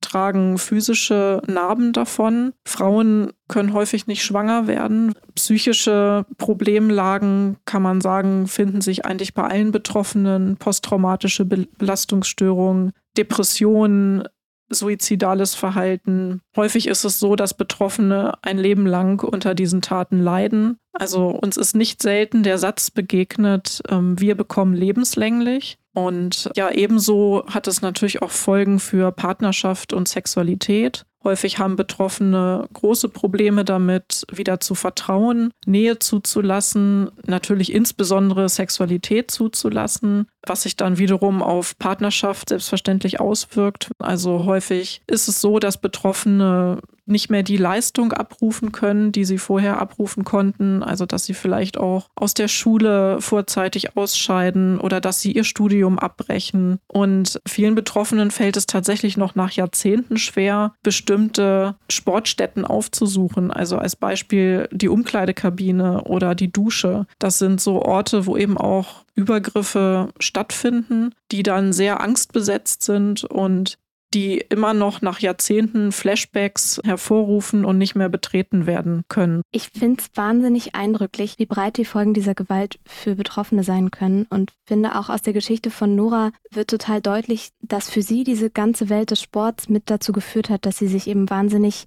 tragen 0.00 0.58
physische 0.58 1.42
Narben 1.46 1.92
davon. 1.92 2.54
Frauen 2.66 3.32
können 3.48 3.72
häufig 3.72 4.06
nicht 4.06 4.24
schwanger 4.24 4.66
werden. 4.66 5.14
Psychische 5.34 6.26
Problemlagen, 6.38 7.56
kann 7.66 7.82
man 7.82 8.00
sagen, 8.00 8.46
finden 8.48 8.80
sich 8.80 9.04
eigentlich 9.04 9.34
bei 9.34 9.44
allen 9.44 9.70
Betroffenen. 9.70 10.56
Posttraumatische 10.56 11.44
Belastungsstörungen, 11.44 12.92
Depressionen, 13.16 14.24
suizidales 14.74 15.54
Verhalten. 15.54 16.40
Häufig 16.56 16.88
ist 16.88 17.04
es 17.04 17.18
so, 17.18 17.36
dass 17.36 17.54
Betroffene 17.54 18.34
ein 18.42 18.58
Leben 18.58 18.86
lang 18.86 19.22
unter 19.22 19.54
diesen 19.54 19.82
Taten 19.82 20.20
leiden. 20.20 20.78
Also 20.92 21.28
uns 21.28 21.56
ist 21.56 21.74
nicht 21.74 22.02
selten 22.02 22.42
der 22.42 22.58
Satz 22.58 22.90
begegnet, 22.90 23.82
ähm, 23.88 24.20
wir 24.20 24.34
bekommen 24.34 24.74
lebenslänglich. 24.74 25.78
Und 25.94 26.50
ja, 26.56 26.70
ebenso 26.70 27.44
hat 27.46 27.68
es 27.68 27.82
natürlich 27.82 28.22
auch 28.22 28.30
Folgen 28.30 28.78
für 28.78 29.12
Partnerschaft 29.12 29.92
und 29.92 30.08
Sexualität. 30.08 31.04
Häufig 31.24 31.58
haben 31.58 31.76
Betroffene 31.76 32.68
große 32.72 33.08
Probleme 33.08 33.64
damit, 33.64 34.24
wieder 34.32 34.60
zu 34.60 34.74
vertrauen, 34.74 35.52
Nähe 35.66 35.98
zuzulassen, 35.98 37.10
natürlich 37.24 37.72
insbesondere 37.72 38.48
Sexualität 38.48 39.30
zuzulassen, 39.30 40.26
was 40.46 40.62
sich 40.62 40.76
dann 40.76 40.98
wiederum 40.98 41.42
auf 41.42 41.78
Partnerschaft 41.78 42.48
selbstverständlich 42.48 43.20
auswirkt. 43.20 43.90
Also 43.98 44.44
häufig 44.44 45.02
ist 45.06 45.28
es 45.28 45.40
so, 45.40 45.58
dass 45.58 45.76
Betroffene 45.76 46.80
nicht 47.06 47.30
mehr 47.30 47.42
die 47.42 47.56
Leistung 47.56 48.12
abrufen 48.12 48.72
können, 48.72 49.12
die 49.12 49.24
sie 49.24 49.38
vorher 49.38 49.80
abrufen 49.80 50.24
konnten. 50.24 50.82
Also 50.82 51.06
dass 51.06 51.24
sie 51.24 51.34
vielleicht 51.34 51.78
auch 51.78 52.08
aus 52.14 52.34
der 52.34 52.48
Schule 52.48 53.20
vorzeitig 53.20 53.96
ausscheiden 53.96 54.78
oder 54.78 55.00
dass 55.00 55.20
sie 55.20 55.32
ihr 55.32 55.44
Studium 55.44 55.98
abbrechen. 55.98 56.78
Und 56.88 57.40
vielen 57.46 57.74
Betroffenen 57.74 58.30
fällt 58.30 58.56
es 58.56 58.66
tatsächlich 58.66 59.16
noch 59.16 59.34
nach 59.34 59.52
Jahrzehnten 59.52 60.16
schwer, 60.16 60.74
bestimmte 60.82 61.76
Sportstätten 61.90 62.64
aufzusuchen. 62.64 63.50
Also 63.50 63.78
als 63.78 63.96
Beispiel 63.96 64.68
die 64.72 64.88
Umkleidekabine 64.88 66.04
oder 66.04 66.34
die 66.34 66.52
Dusche. 66.52 67.06
Das 67.18 67.38
sind 67.38 67.60
so 67.60 67.82
Orte, 67.82 68.26
wo 68.26 68.36
eben 68.36 68.56
auch 68.56 69.04
Übergriffe 69.14 70.08
stattfinden, 70.18 71.14
die 71.30 71.42
dann 71.42 71.72
sehr 71.72 72.00
angstbesetzt 72.00 72.82
sind 72.82 73.24
und 73.24 73.78
die 74.14 74.38
immer 74.48 74.74
noch 74.74 75.02
nach 75.02 75.20
Jahrzehnten 75.20 75.92
Flashbacks 75.92 76.80
hervorrufen 76.84 77.64
und 77.64 77.78
nicht 77.78 77.94
mehr 77.94 78.08
betreten 78.08 78.66
werden 78.66 79.04
können. 79.08 79.42
Ich 79.50 79.68
finde 79.68 80.02
es 80.02 80.10
wahnsinnig 80.16 80.74
eindrücklich, 80.74 81.38
wie 81.38 81.46
breit 81.46 81.76
die 81.76 81.84
Folgen 81.84 82.14
dieser 82.14 82.34
Gewalt 82.34 82.78
für 82.86 83.14
Betroffene 83.14 83.64
sein 83.64 83.90
können 83.90 84.26
und 84.30 84.52
finde 84.64 84.98
auch 84.98 85.08
aus 85.08 85.22
der 85.22 85.32
Geschichte 85.32 85.70
von 85.70 85.94
Nora 85.94 86.32
wird 86.50 86.70
total 86.70 87.00
deutlich, 87.00 87.50
dass 87.60 87.90
für 87.90 88.02
sie 88.02 88.24
diese 88.24 88.50
ganze 88.50 88.88
Welt 88.88 89.10
des 89.10 89.20
Sports 89.20 89.68
mit 89.68 89.84
dazu 89.90 90.12
geführt 90.12 90.50
hat, 90.50 90.66
dass 90.66 90.78
sie 90.78 90.88
sich 90.88 91.06
eben 91.06 91.30
wahnsinnig 91.30 91.86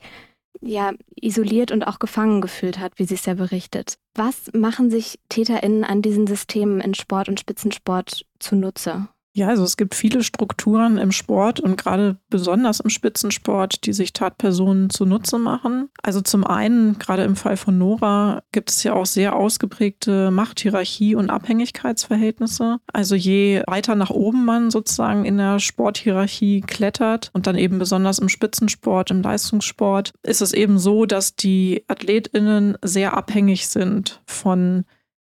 ja, 0.61 0.93
isoliert 1.15 1.71
und 1.71 1.83
auch 1.83 1.99
gefangen 1.99 2.41
gefühlt 2.41 2.79
hat, 2.79 2.93
wie 2.97 3.05
sie 3.05 3.15
es 3.15 3.25
ja 3.25 3.35
berichtet. 3.35 3.97
Was 4.15 4.51
machen 4.53 4.89
sich 4.89 5.19
TäterInnen 5.29 5.83
an 5.83 6.01
diesen 6.01 6.27
Systemen 6.27 6.81
in 6.81 6.93
Sport 6.93 7.29
und 7.29 7.39
Spitzensport 7.39 8.25
zunutze? 8.39 9.07
Ja, 9.37 9.49
also 9.49 9.65
es 9.65 9.75
gibt 9.75 9.95
viele 9.95 10.23
Strukturen 10.23 10.97
im 10.97 11.11
Sport 11.11 11.59
und 11.59 11.75
gerade 11.75 12.17
besonders 12.29 12.79
im 12.79 12.89
Spitzensport, 12.89 13.85
die 13.85 13.91
sich 13.91 14.13
Tatpersonen 14.13 14.89
zunutze 14.89 15.37
machen. 15.37 15.89
Also 16.01 16.21
zum 16.21 16.45
einen, 16.45 16.97
gerade 16.99 17.25
im 17.25 17.35
Fall 17.35 17.57
von 17.57 17.77
Nora, 17.77 18.43
gibt 18.53 18.69
es 18.69 18.81
ja 18.83 18.93
auch 18.93 19.05
sehr 19.05 19.35
ausgeprägte 19.35 20.31
Machthierarchie 20.31 21.15
und 21.15 21.29
Abhängigkeitsverhältnisse. 21.29 22.77
Also 22.93 23.15
je 23.15 23.61
weiter 23.67 23.95
nach 23.95 24.09
oben 24.09 24.45
man 24.45 24.71
sozusagen 24.71 25.25
in 25.25 25.37
der 25.37 25.59
Sporthierarchie 25.59 26.61
klettert 26.61 27.29
und 27.33 27.45
dann 27.45 27.57
eben 27.57 27.77
besonders 27.77 28.19
im 28.19 28.29
Spitzensport, 28.29 29.11
im 29.11 29.21
Leistungssport, 29.21 30.13
ist 30.23 30.41
es 30.41 30.53
eben 30.53 30.79
so, 30.79 31.05
dass 31.05 31.35
die 31.35 31.83
Athletinnen 31.89 32.77
sehr 32.81 33.17
abhängig 33.17 33.67
sind 33.67 34.21
von 34.25 34.85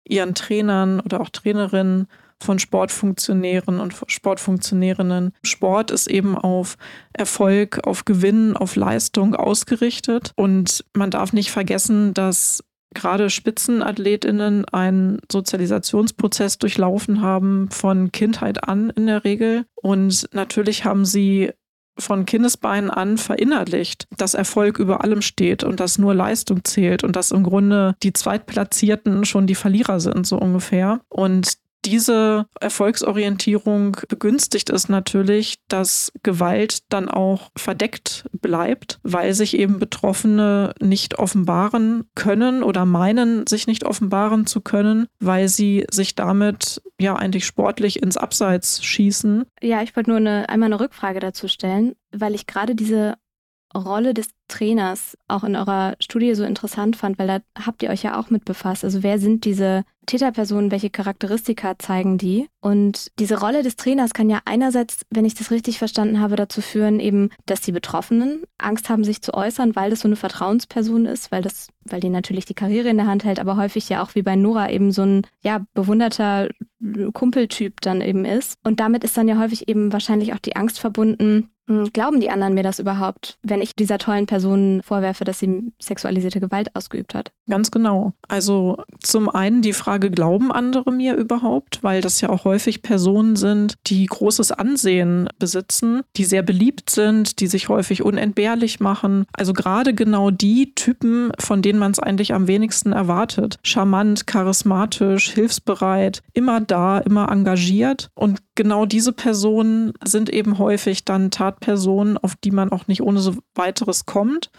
ihren 0.07 0.33
Trainern 0.33 1.01
oder 1.01 1.19
auch 1.19 1.29
Trainerinnen 1.29 2.07
von 2.41 2.59
Sportfunktionären 2.59 3.79
und 3.79 3.93
Sportfunktionärinnen. 4.07 5.33
Sport 5.43 5.91
ist 5.91 6.07
eben 6.07 6.37
auf 6.37 6.77
Erfolg, 7.13 7.85
auf 7.85 8.05
Gewinn, 8.05 8.55
auf 8.55 8.75
Leistung 8.75 9.35
ausgerichtet. 9.35 10.31
Und 10.35 10.85
man 10.93 11.11
darf 11.11 11.33
nicht 11.33 11.51
vergessen, 11.51 12.13
dass 12.13 12.63
gerade 12.93 13.29
Spitzenathletinnen 13.29 14.65
einen 14.65 15.19
Sozialisationsprozess 15.31 16.57
durchlaufen 16.57 17.21
haben 17.21 17.69
von 17.69 18.11
Kindheit 18.11 18.67
an 18.67 18.89
in 18.91 19.07
der 19.07 19.23
Regel. 19.23 19.65
Und 19.75 20.29
natürlich 20.31 20.85
haben 20.85 21.05
sie 21.05 21.51
von 21.99 22.25
Kindesbeinen 22.25 22.91
an 22.91 23.17
verinnerlicht, 23.17 24.07
dass 24.17 24.35
Erfolg 24.35 24.77
über 24.77 25.03
allem 25.03 25.21
steht 25.21 25.63
und 25.63 25.79
dass 25.79 25.97
nur 25.97 26.13
Leistung 26.13 26.63
zählt 26.63 27.03
und 27.03 27.15
dass 27.15 27.31
im 27.31 27.43
Grunde 27.43 27.95
die 28.03 28.13
Zweitplatzierten 28.13 29.25
schon 29.25 29.47
die 29.47 29.55
Verlierer 29.55 29.99
sind, 29.99 30.27
so 30.27 30.37
ungefähr. 30.37 31.01
Und 31.09 31.57
diese 31.85 32.47
Erfolgsorientierung 32.59 33.97
begünstigt 34.09 34.69
es 34.69 34.89
natürlich, 34.89 35.55
dass 35.67 36.11
Gewalt 36.23 36.79
dann 36.89 37.09
auch 37.09 37.51
verdeckt 37.55 38.25
bleibt, 38.33 38.99
weil 39.03 39.33
sich 39.33 39.57
eben 39.57 39.79
Betroffene 39.79 40.73
nicht 40.81 41.19
offenbaren 41.19 42.05
können 42.15 42.63
oder 42.63 42.85
meinen, 42.85 43.47
sich 43.47 43.67
nicht 43.67 43.85
offenbaren 43.85 44.45
zu 44.45 44.61
können, 44.61 45.07
weil 45.19 45.47
sie 45.47 45.85
sich 45.91 46.15
damit 46.15 46.81
ja 46.99 47.15
eigentlich 47.15 47.45
sportlich 47.45 48.01
ins 48.01 48.17
Abseits 48.17 48.83
schießen. 48.83 49.45
Ja, 49.61 49.81
ich 49.81 49.95
wollte 49.95 50.09
nur 50.09 50.17
eine, 50.17 50.49
einmal 50.49 50.67
eine 50.67 50.79
Rückfrage 50.79 51.19
dazu 51.19 51.47
stellen, 51.47 51.95
weil 52.11 52.35
ich 52.35 52.47
gerade 52.47 52.75
diese 52.75 53.15
Rolle 53.75 54.13
des 54.13 54.29
Trainers 54.47 55.17
auch 55.27 55.43
in 55.43 55.55
eurer 55.55 55.95
Studie 55.99 56.33
so 56.35 56.43
interessant 56.43 56.95
fand, 56.95 57.19
weil 57.19 57.27
da 57.27 57.39
habt 57.65 57.83
ihr 57.83 57.89
euch 57.89 58.03
ja 58.03 58.19
auch 58.19 58.29
mit 58.29 58.45
befasst. 58.45 58.83
Also 58.83 59.03
wer 59.03 59.19
sind 59.19 59.45
diese 59.45 59.83
Täterpersonen, 60.05 60.71
welche 60.71 60.89
Charakteristika 60.89 61.77
zeigen 61.77 62.17
die? 62.17 62.47
Und 62.61 63.11
diese 63.19 63.39
Rolle 63.41 63.61
des 63.61 63.75
Trainers 63.75 64.13
kann 64.13 64.29
ja 64.29 64.39
einerseits, 64.45 65.01
wenn 65.09 65.25
ich 65.25 65.35
das 65.35 65.51
richtig 65.51 65.79
verstanden 65.79 66.21
habe, 66.21 66.37
dazu 66.37 66.61
führen, 66.61 67.01
eben, 67.01 67.29
dass 67.45 67.59
die 67.59 67.73
Betroffenen 67.73 68.43
Angst 68.57 68.89
haben, 68.89 69.03
sich 69.03 69.21
zu 69.21 69.33
äußern, 69.33 69.75
weil 69.75 69.89
das 69.89 69.99
so 69.99 70.07
eine 70.07 70.15
Vertrauensperson 70.15 71.05
ist, 71.05 71.31
weil 71.33 71.41
das, 71.41 71.67
weil 71.83 71.99
die 71.99 72.09
natürlich 72.09 72.45
die 72.45 72.53
Karriere 72.53 72.87
in 72.87 72.97
der 72.97 73.07
Hand 73.07 73.25
hält, 73.25 73.39
aber 73.39 73.57
häufig 73.57 73.89
ja 73.89 74.01
auch 74.01 74.15
wie 74.15 74.21
bei 74.21 74.37
Nora 74.37 74.71
eben 74.71 74.91
so 74.93 75.03
ein 75.03 75.27
ja 75.41 75.65
bewunderter 75.73 76.47
Kumpeltyp 77.13 77.81
dann 77.81 77.99
eben 77.99 78.23
ist. 78.23 78.57
Und 78.63 78.79
damit 78.79 79.03
ist 79.03 79.17
dann 79.17 79.27
ja 79.27 79.37
häufig 79.37 79.67
eben 79.67 79.91
wahrscheinlich 79.91 80.33
auch 80.33 80.39
die 80.39 80.55
Angst 80.55 80.79
verbunden, 80.79 81.49
Glauben 81.67 82.21
die 82.21 82.29
anderen 82.29 82.53
mir 82.53 82.63
das 82.63 82.79
überhaupt, 82.79 83.37
wenn 83.43 83.61
ich 83.61 83.75
dieser 83.75 83.97
tollen 83.97 84.25
Person 84.25 84.81
vorwerfe, 84.83 85.25
dass 85.25 85.39
sie 85.39 85.73
sexualisierte 85.79 86.39
Gewalt 86.39 86.73
ausgeübt 86.75 87.13
hat? 87.13 87.31
Ganz 87.49 87.71
genau. 87.71 88.13
Also 88.27 88.77
zum 89.01 89.29
einen 89.29 89.61
die 89.61 89.71
Frage, 89.71 90.11
glauben 90.11 90.51
andere 90.51 90.91
mir 90.91 91.15
überhaupt? 91.15 91.81
Weil 91.81 92.01
das 92.01 92.19
ja 92.19 92.29
auch 92.29 92.43
häufig 92.43 92.81
Personen 92.81 93.37
sind, 93.37 93.75
die 93.87 94.05
großes 94.05 94.51
Ansehen 94.51 95.29
besitzen, 95.39 96.01
die 96.17 96.25
sehr 96.25 96.43
beliebt 96.43 96.89
sind, 96.89 97.39
die 97.39 97.47
sich 97.47 97.69
häufig 97.69 98.03
unentbehrlich 98.03 98.81
machen. 98.81 99.25
Also 99.31 99.53
gerade 99.53 99.93
genau 99.93 100.29
die 100.29 100.73
Typen, 100.75 101.31
von 101.39 101.61
denen 101.61 101.79
man 101.79 101.91
es 101.91 101.99
eigentlich 101.99 102.33
am 102.33 102.47
wenigsten 102.47 102.91
erwartet. 102.91 103.59
Charmant, 103.63 104.27
charismatisch, 104.27 105.31
hilfsbereit, 105.31 106.21
immer 106.33 106.59
da, 106.59 106.99
immer 106.99 107.31
engagiert. 107.31 108.09
Und 108.13 108.41
genau 108.55 108.85
diese 108.85 109.13
Personen 109.13 109.93
sind 110.03 110.29
eben 110.29 110.57
häufig 110.57 111.05
dann 111.05 111.31
Tatpersonen, 111.31 112.17
auf 112.17 112.35
die 112.35 112.51
man 112.51 112.73
auch 112.73 112.87
nicht 112.87 113.01
ohne 113.01 113.19
so 113.19 113.35
weiteres 113.55 114.05
kommt. 114.05 114.51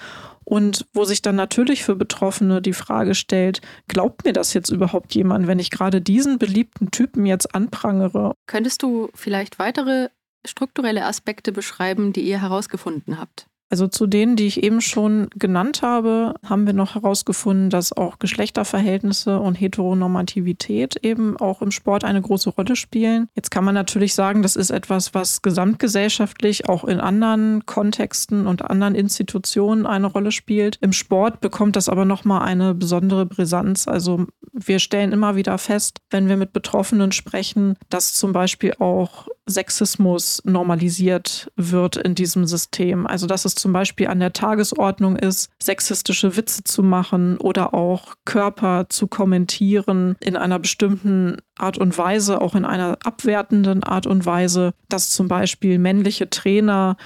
Und 0.49 0.87
wo 0.95 1.05
sich 1.05 1.21
dann 1.21 1.37
natürlich 1.37 1.85
für 1.85 1.95
Betroffene 1.95 2.63
die 2.63 2.73
Frage 2.73 3.15
stellt, 3.15 3.61
glaubt 3.87 4.25
mir 4.25 4.33
das 4.33 4.55
jetzt 4.55 4.71
überhaupt 4.71 5.15
jemand, 5.15 5.47
wenn 5.47 5.59
ich 5.59 5.71
gerade 5.71 6.01
diesen 6.01 6.39
beliebten 6.39 6.91
Typen 6.91 7.27
jetzt 7.27 7.55
anprangere? 7.55 8.33
Könntest 8.47 8.83
du 8.83 9.11
vielleicht 9.15 9.59
weitere 9.59 10.09
strukturelle 10.47 11.05
Aspekte 11.05 11.53
beschreiben, 11.53 12.15
die 12.15 12.23
ihr 12.23 12.41
herausgefunden 12.41 13.21
habt? 13.21 13.47
Also 13.71 13.87
zu 13.87 14.07
denen, 14.07 14.37
die 14.37 14.47
ich 14.47 14.63
eben 14.63 14.81
schon 14.81 15.29
genannt 15.37 15.83
habe, 15.83 16.35
haben 16.45 16.67
wir 16.67 16.73
noch 16.73 16.95
herausgefunden, 16.95 17.69
dass 17.69 17.93
auch 17.93 18.19
Geschlechterverhältnisse 18.19 19.39
und 19.39 19.57
Heteronormativität 19.57 20.97
eben 21.05 21.37
auch 21.37 21.61
im 21.61 21.71
Sport 21.71 22.05
eine 22.05 22.23
große 22.23 22.51
Rolle 22.51 22.77
spielen. 22.77 23.29
Jetzt 23.35 23.51
kann 23.51 23.65
man 23.65 23.75
natürlich 23.75 24.15
sagen, 24.15 24.43
das 24.43 24.57
ist 24.57 24.71
etwas, 24.71 25.13
was 25.13 25.43
gesamtgesellschaftlich 25.43 26.69
auch 26.69 26.85
in 26.85 26.99
anderen 26.99 27.67
Kontexten 27.67 28.47
und 28.47 28.63
anderen 28.63 28.95
Institutionen 28.95 29.85
eine 29.85 30.07
Rolle 30.07 30.33
spielt. 30.33 30.79
Im 30.81 30.93
Sport 30.93 31.41
bekommt 31.41 31.77
das 31.77 31.91
aber 31.91 32.07
nochmal 32.07 32.43
eine 32.43 32.75
besondere 32.75 33.27
Brisanz. 33.27 33.87
Also 33.87 34.27
wir 34.53 34.79
stellen 34.79 35.13
immer 35.13 35.37
wieder 35.37 35.59
fest, 35.59 35.99
wenn 36.11 36.29
wir 36.29 36.37
mit 36.37 36.53
Betroffenen 36.53 37.13
sprechen, 37.13 37.77
dass 37.91 38.15
zum 38.15 38.33
Beispiel 38.33 38.75
auch 38.79 39.29
Sexismus 39.49 40.43
normalisiert 40.45 41.51
wird 41.57 41.97
in 41.97 42.15
diesem 42.15 42.47
System. 42.47 43.07
Also 43.07 43.27
dass 43.27 43.45
es 43.45 43.55
zum 43.59 43.73
Beispiel 43.73 44.07
an 44.07 44.21
der 44.21 44.33
Tagesordnung 44.33 45.17
ist, 45.17 45.51
sexistische 45.61 46.37
Witze 46.37 46.65
zu 46.65 46.83
machen 46.83 47.39
oder 47.39 47.75
auch 47.75 48.15
Körper 48.25 48.87
zu 48.89 49.07
kommentieren 49.07 50.17
in 50.21 50.37
einer 50.37 50.59
bestimmten 50.59 51.39
Art 51.57 51.79
und 51.79 51.97
Weise, 51.99 52.41
auch 52.41 52.55
in 52.55 52.65
einer 52.65 52.99
abwertenden 53.05 53.83
Art 53.83 54.07
und 54.07 54.25
Weise, 54.27 54.73
dass 54.89 55.11
zum 55.11 55.29
Beispiel 55.29 55.79
männliche 55.79 56.31
Trainer 56.31 56.97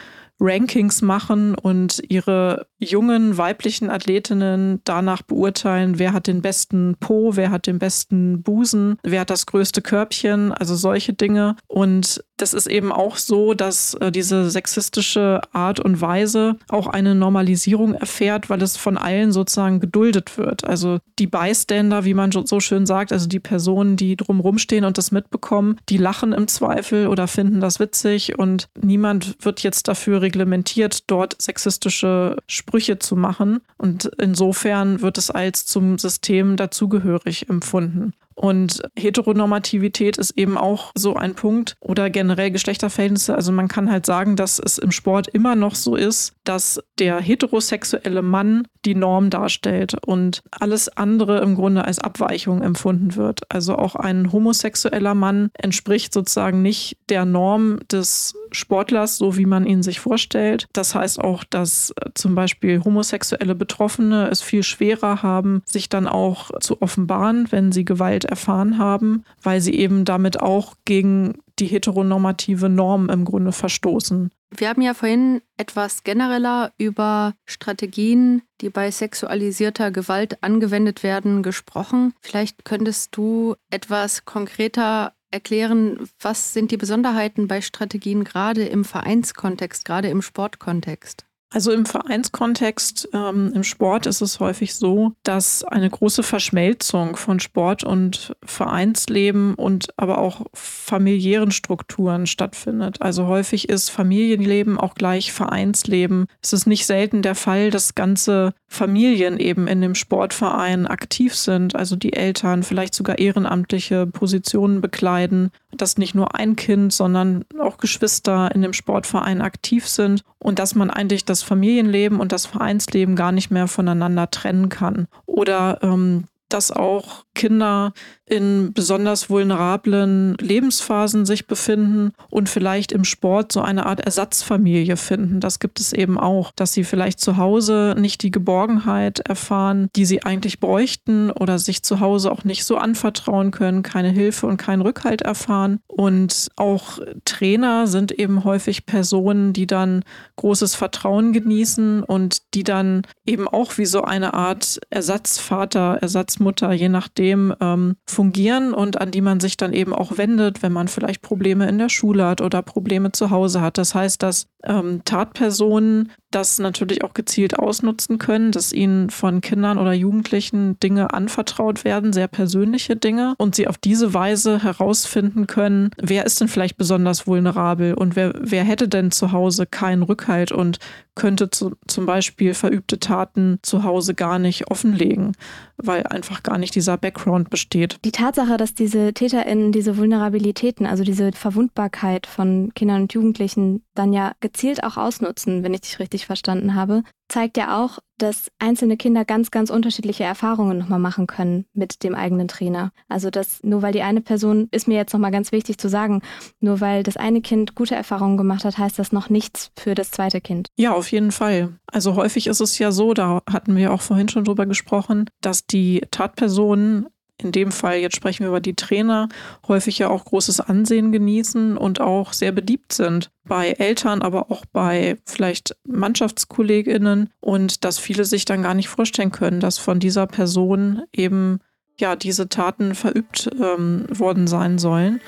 Rankings 0.42 1.02
machen 1.02 1.54
und 1.54 2.02
ihre 2.08 2.66
jungen 2.78 3.38
weiblichen 3.38 3.88
Athletinnen 3.90 4.80
danach 4.84 5.22
beurteilen, 5.22 6.00
wer 6.00 6.12
hat 6.12 6.26
den 6.26 6.42
besten 6.42 6.96
Po, 6.98 7.36
wer 7.36 7.52
hat 7.52 7.68
den 7.68 7.78
besten 7.78 8.42
Busen, 8.42 8.96
wer 9.04 9.20
hat 9.20 9.30
das 9.30 9.46
größte 9.46 9.82
Körbchen, 9.82 10.52
also 10.52 10.74
solche 10.74 11.12
Dinge. 11.12 11.56
Und 11.68 12.24
das 12.42 12.54
ist 12.54 12.66
eben 12.66 12.90
auch 12.90 13.16
so, 13.16 13.54
dass 13.54 13.94
äh, 13.94 14.10
diese 14.10 14.50
sexistische 14.50 15.40
Art 15.52 15.78
und 15.78 16.00
Weise 16.00 16.56
auch 16.68 16.88
eine 16.88 17.14
Normalisierung 17.14 17.94
erfährt, 17.94 18.50
weil 18.50 18.60
es 18.62 18.76
von 18.76 18.98
allen 18.98 19.30
sozusagen 19.30 19.78
geduldet 19.78 20.36
wird. 20.36 20.64
Also 20.64 20.98
die 21.20 21.28
Bystander, 21.28 22.04
wie 22.04 22.14
man 22.14 22.32
so 22.32 22.58
schön 22.58 22.84
sagt, 22.84 23.12
also 23.12 23.28
die 23.28 23.38
Personen, 23.38 23.96
die 23.96 24.16
drumherum 24.16 24.58
stehen 24.58 24.84
und 24.84 24.98
das 24.98 25.12
mitbekommen, 25.12 25.78
die 25.88 25.98
lachen 25.98 26.32
im 26.32 26.48
Zweifel 26.48 27.06
oder 27.06 27.28
finden 27.28 27.60
das 27.60 27.78
witzig 27.78 28.36
und 28.36 28.68
niemand 28.80 29.36
wird 29.44 29.60
jetzt 29.62 29.86
dafür 29.86 30.20
reglementiert, 30.20 31.08
dort 31.10 31.40
sexistische 31.40 32.36
Sprüche 32.48 32.98
zu 32.98 33.14
machen. 33.14 33.60
Und 33.78 34.10
insofern 34.18 35.00
wird 35.00 35.16
es 35.16 35.30
als 35.30 35.64
zum 35.64 35.96
System 35.96 36.56
dazugehörig 36.56 37.48
empfunden. 37.48 38.14
Und 38.42 38.82
Heteronormativität 38.98 40.18
ist 40.18 40.32
eben 40.36 40.58
auch 40.58 40.90
so 40.96 41.14
ein 41.14 41.36
Punkt 41.36 41.76
oder 41.78 42.10
generell 42.10 42.50
Geschlechterverhältnisse. 42.50 43.36
Also 43.36 43.52
man 43.52 43.68
kann 43.68 43.88
halt 43.88 44.04
sagen, 44.04 44.34
dass 44.34 44.58
es 44.58 44.78
im 44.78 44.90
Sport 44.90 45.28
immer 45.28 45.54
noch 45.54 45.76
so 45.76 45.94
ist, 45.94 46.34
dass 46.42 46.82
der 46.98 47.20
heterosexuelle 47.20 48.20
Mann 48.20 48.66
die 48.84 48.96
Norm 48.96 49.30
darstellt 49.30 49.94
und 50.04 50.42
alles 50.50 50.88
andere 50.88 51.40
im 51.40 51.54
Grunde 51.54 51.84
als 51.84 52.00
Abweichung 52.00 52.62
empfunden 52.62 53.14
wird. 53.14 53.42
Also 53.48 53.76
auch 53.76 53.94
ein 53.94 54.32
homosexueller 54.32 55.14
Mann 55.14 55.50
entspricht 55.54 56.12
sozusagen 56.12 56.62
nicht 56.62 56.96
der 57.10 57.24
Norm 57.24 57.78
des 57.92 58.34
Sportlers, 58.52 59.18
so 59.18 59.36
wie 59.36 59.46
man 59.46 59.66
ihn 59.66 59.82
sich 59.82 60.00
vorstellt. 60.00 60.68
Das 60.72 60.94
heißt 60.94 61.20
auch, 61.20 61.44
dass 61.44 61.90
äh, 61.90 62.10
zum 62.14 62.34
Beispiel 62.34 62.82
homosexuelle 62.84 63.54
Betroffene 63.54 64.28
es 64.30 64.42
viel 64.42 64.62
schwerer 64.62 65.22
haben, 65.22 65.62
sich 65.64 65.88
dann 65.88 66.06
auch 66.06 66.50
zu 66.60 66.80
offenbaren, 66.80 67.50
wenn 67.50 67.72
sie 67.72 67.84
Gewalt 67.84 68.24
erfahren 68.24 68.78
haben, 68.78 69.24
weil 69.42 69.60
sie 69.60 69.74
eben 69.74 70.04
damit 70.04 70.40
auch 70.40 70.74
gegen 70.84 71.34
die 71.58 71.66
heteronormative 71.66 72.68
Norm 72.68 73.08
im 73.10 73.24
Grunde 73.24 73.52
verstoßen. 73.52 74.30
Wir 74.54 74.68
haben 74.68 74.82
ja 74.82 74.92
vorhin 74.92 75.40
etwas 75.56 76.04
genereller 76.04 76.72
über 76.76 77.34
Strategien, 77.46 78.42
die 78.60 78.68
bei 78.68 78.90
sexualisierter 78.90 79.90
Gewalt 79.90 80.42
angewendet 80.42 81.02
werden, 81.02 81.42
gesprochen. 81.42 82.12
Vielleicht 82.20 82.64
könntest 82.64 83.16
du 83.16 83.54
etwas 83.70 84.26
konkreter 84.26 85.14
erklären, 85.32 86.08
was 86.20 86.52
sind 86.52 86.70
die 86.70 86.76
Besonderheiten 86.76 87.48
bei 87.48 87.60
Strategien 87.60 88.24
gerade 88.24 88.64
im 88.64 88.84
Vereinskontext, 88.84 89.84
gerade 89.84 90.08
im 90.08 90.22
Sportkontext? 90.22 91.24
Also 91.52 91.70
im 91.70 91.84
Vereinskontext, 91.84 93.10
ähm, 93.12 93.52
im 93.54 93.62
Sport 93.62 94.06
ist 94.06 94.22
es 94.22 94.40
häufig 94.40 94.74
so, 94.74 95.12
dass 95.22 95.62
eine 95.64 95.90
große 95.90 96.22
Verschmelzung 96.22 97.16
von 97.16 97.40
Sport 97.40 97.84
und 97.84 98.34
Vereinsleben 98.42 99.54
und 99.54 99.88
aber 99.98 100.18
auch 100.18 100.46
familiären 100.54 101.50
Strukturen 101.50 102.26
stattfindet. 102.26 103.02
Also 103.02 103.26
häufig 103.26 103.68
ist 103.68 103.90
Familienleben 103.90 104.78
auch 104.78 104.94
gleich 104.94 105.32
Vereinsleben. 105.32 106.26
Es 106.42 106.54
ist 106.54 106.66
nicht 106.66 106.86
selten 106.86 107.20
der 107.20 107.34
Fall, 107.34 107.70
dass 107.70 107.94
ganze 107.94 108.54
Familien 108.66 109.38
eben 109.38 109.66
in 109.66 109.82
dem 109.82 109.94
Sportverein 109.94 110.86
aktiv 110.86 111.34
sind, 111.34 111.76
also 111.76 111.96
die 111.96 112.14
Eltern 112.14 112.62
vielleicht 112.62 112.94
sogar 112.94 113.18
ehrenamtliche 113.18 114.06
Positionen 114.06 114.80
bekleiden, 114.80 115.50
dass 115.76 115.98
nicht 115.98 116.14
nur 116.14 116.34
ein 116.34 116.56
Kind, 116.56 116.92
sondern 116.92 117.44
auch 117.58 117.78
Geschwister 117.78 118.54
in 118.54 118.62
dem 118.62 118.72
Sportverein 118.72 119.40
aktiv 119.40 119.88
sind 119.88 120.22
und 120.38 120.58
dass 120.58 120.74
man 120.74 120.90
eigentlich 120.90 121.24
das 121.24 121.42
Familienleben 121.42 122.20
und 122.20 122.32
das 122.32 122.46
Vereinsleben 122.46 123.16
gar 123.16 123.32
nicht 123.32 123.50
mehr 123.50 123.68
voneinander 123.68 124.30
trennen 124.30 124.68
kann. 124.68 125.08
Oder 125.26 125.78
ähm, 125.82 126.24
dass 126.52 126.70
auch 126.70 127.24
Kinder 127.34 127.92
in 128.26 128.72
besonders 128.72 129.28
vulnerablen 129.30 130.36
Lebensphasen 130.40 131.26
sich 131.26 131.46
befinden 131.46 132.12
und 132.30 132.48
vielleicht 132.48 132.92
im 132.92 133.04
Sport 133.04 133.52
so 133.52 133.60
eine 133.60 133.84
Art 133.86 134.00
Ersatzfamilie 134.00 134.96
finden. 134.96 135.40
Das 135.40 135.58
gibt 135.58 135.80
es 135.80 135.92
eben 135.92 136.18
auch, 136.18 136.50
dass 136.54 136.72
sie 136.72 136.84
vielleicht 136.84 137.20
zu 137.20 137.36
Hause 137.36 137.94
nicht 137.98 138.22
die 138.22 138.30
Geborgenheit 138.30 139.20
erfahren, 139.20 139.88
die 139.96 140.06
sie 140.06 140.22
eigentlich 140.22 140.60
bräuchten 140.60 141.30
oder 141.30 141.58
sich 141.58 141.82
zu 141.82 142.00
Hause 142.00 142.32
auch 142.32 142.44
nicht 142.44 142.64
so 142.64 142.76
anvertrauen 142.76 143.50
können, 143.50 143.82
keine 143.82 144.10
Hilfe 144.10 144.46
und 144.46 144.56
keinen 144.56 144.82
Rückhalt 144.82 145.22
erfahren. 145.22 145.80
Und 145.86 146.48
auch 146.56 147.00
Trainer 147.24 147.86
sind 147.86 148.12
eben 148.12 148.44
häufig 148.44 148.86
Personen, 148.86 149.52
die 149.52 149.66
dann 149.66 150.04
großes 150.42 150.74
Vertrauen 150.74 151.32
genießen 151.32 152.02
und 152.02 152.52
die 152.54 152.64
dann 152.64 153.02
eben 153.24 153.46
auch 153.46 153.78
wie 153.78 153.86
so 153.86 154.02
eine 154.02 154.34
Art 154.34 154.80
Ersatzvater, 154.90 155.98
Ersatzmutter, 156.00 156.72
je 156.72 156.88
nachdem, 156.88 157.54
ähm, 157.60 157.94
fungieren 158.08 158.74
und 158.74 159.00
an 159.00 159.12
die 159.12 159.20
man 159.20 159.38
sich 159.38 159.56
dann 159.56 159.72
eben 159.72 159.92
auch 159.94 160.18
wendet, 160.18 160.64
wenn 160.64 160.72
man 160.72 160.88
vielleicht 160.88 161.22
Probleme 161.22 161.68
in 161.68 161.78
der 161.78 161.88
Schule 161.88 162.26
hat 162.26 162.40
oder 162.40 162.60
Probleme 162.60 163.12
zu 163.12 163.30
Hause 163.30 163.60
hat. 163.60 163.78
Das 163.78 163.94
heißt, 163.94 164.20
dass 164.20 164.48
ähm, 164.64 165.02
Tatpersonen 165.04 166.12
das 166.30 166.58
natürlich 166.58 167.04
auch 167.04 167.14
gezielt 167.14 167.58
ausnutzen 167.58 168.18
können, 168.18 168.52
dass 168.52 168.72
ihnen 168.72 169.10
von 169.10 169.40
Kindern 169.40 169.78
oder 169.78 169.92
Jugendlichen 169.92 170.78
Dinge 170.80 171.12
anvertraut 171.12 171.84
werden, 171.84 172.12
sehr 172.12 172.28
persönliche 172.28 172.96
Dinge, 172.96 173.34
und 173.38 173.54
sie 173.54 173.68
auf 173.68 173.78
diese 173.78 174.14
Weise 174.14 174.62
herausfinden 174.62 175.46
können, 175.46 175.90
wer 176.00 176.24
ist 176.26 176.40
denn 176.40 176.48
vielleicht 176.48 176.76
besonders 176.76 177.26
vulnerabel 177.26 177.94
und 177.94 178.16
wer, 178.16 178.32
wer 178.38 178.64
hätte 178.64 178.88
denn 178.88 179.10
zu 179.10 179.32
Hause 179.32 179.66
keinen 179.66 180.02
Rückhalt 180.02 180.52
und 180.52 180.78
könnte 181.14 181.50
zu, 181.50 181.72
zum 181.86 182.06
Beispiel 182.06 182.54
verübte 182.54 182.98
Taten 182.98 183.58
zu 183.62 183.84
Hause 183.84 184.14
gar 184.14 184.38
nicht 184.38 184.70
offenlegen, 184.70 185.32
weil 185.76 186.06
einfach 186.06 186.42
gar 186.42 186.58
nicht 186.58 186.74
dieser 186.74 186.96
Background 186.96 187.50
besteht. 187.50 187.98
Die 188.04 188.12
Tatsache, 188.12 188.56
dass 188.56 188.74
diese 188.74 189.12
TäterInnen 189.12 189.72
diese 189.72 189.96
Vulnerabilitäten, 189.96 190.86
also 190.86 191.04
diese 191.04 191.32
Verwundbarkeit 191.32 192.26
von 192.26 192.72
Kindern 192.74 193.02
und 193.02 193.12
Jugendlichen 193.12 193.84
dann 193.94 194.12
ja 194.12 194.32
gezielt 194.40 194.84
auch 194.84 194.96
ausnutzen, 194.96 195.62
wenn 195.62 195.74
ich 195.74 195.82
dich 195.82 195.98
richtig 195.98 196.26
verstanden 196.26 196.74
habe, 196.74 197.02
zeigt 197.32 197.56
ja 197.56 197.82
auch, 197.82 197.98
dass 198.18 198.52
einzelne 198.58 198.98
Kinder 198.98 199.24
ganz, 199.24 199.50
ganz 199.50 199.70
unterschiedliche 199.70 200.22
Erfahrungen 200.22 200.76
nochmal 200.78 200.98
machen 200.98 201.26
können 201.26 201.64
mit 201.72 202.04
dem 202.04 202.14
eigenen 202.14 202.46
Trainer. 202.46 202.92
Also 203.08 203.30
dass 203.30 203.62
nur 203.62 203.80
weil 203.80 203.92
die 203.92 204.02
eine 204.02 204.20
Person, 204.20 204.68
ist 204.70 204.86
mir 204.86 204.96
jetzt 204.96 205.14
nochmal 205.14 205.30
ganz 205.30 205.50
wichtig 205.50 205.78
zu 205.78 205.88
sagen, 205.88 206.20
nur 206.60 206.80
weil 206.82 207.02
das 207.02 207.16
eine 207.16 207.40
Kind 207.40 207.74
gute 207.74 207.94
Erfahrungen 207.94 208.36
gemacht 208.36 208.66
hat, 208.66 208.76
heißt 208.76 208.98
das 208.98 209.12
noch 209.12 209.30
nichts 209.30 209.72
für 209.76 209.94
das 209.94 210.10
zweite 210.10 210.42
Kind. 210.42 210.68
Ja, 210.76 210.92
auf 210.92 211.10
jeden 211.10 211.32
Fall. 211.32 211.70
Also 211.86 212.14
häufig 212.14 212.46
ist 212.46 212.60
es 212.60 212.78
ja 212.78 212.92
so, 212.92 213.14
da 213.14 213.40
hatten 213.50 213.76
wir 213.76 213.92
auch 213.92 214.02
vorhin 214.02 214.28
schon 214.28 214.44
drüber 214.44 214.66
gesprochen, 214.66 215.30
dass 215.40 215.66
die 215.66 216.02
Tatpersonen 216.10 217.06
in 217.42 217.52
dem 217.52 217.72
Fall, 217.72 217.98
jetzt 217.98 218.16
sprechen 218.16 218.40
wir 218.40 218.48
über 218.48 218.60
die 218.60 218.74
Trainer, 218.74 219.28
häufig 219.68 219.98
ja 219.98 220.08
auch 220.08 220.24
großes 220.24 220.60
Ansehen 220.60 221.12
genießen 221.12 221.76
und 221.76 222.00
auch 222.00 222.32
sehr 222.32 222.52
beliebt 222.52 222.92
sind 222.92 223.30
bei 223.44 223.72
Eltern, 223.72 224.22
aber 224.22 224.50
auch 224.50 224.64
bei 224.72 225.18
vielleicht 225.26 225.76
Mannschaftskolleginnen 225.86 227.30
und 227.40 227.84
dass 227.84 227.98
viele 227.98 228.24
sich 228.24 228.44
dann 228.44 228.62
gar 228.62 228.74
nicht 228.74 228.88
vorstellen 228.88 229.32
können, 229.32 229.60
dass 229.60 229.78
von 229.78 230.00
dieser 230.00 230.26
Person 230.26 231.02
eben 231.12 231.58
ja 231.98 232.16
diese 232.16 232.48
Taten 232.48 232.94
verübt 232.94 233.50
ähm, 233.60 234.06
worden 234.10 234.46
sein 234.46 234.78
sollen. 234.78 235.20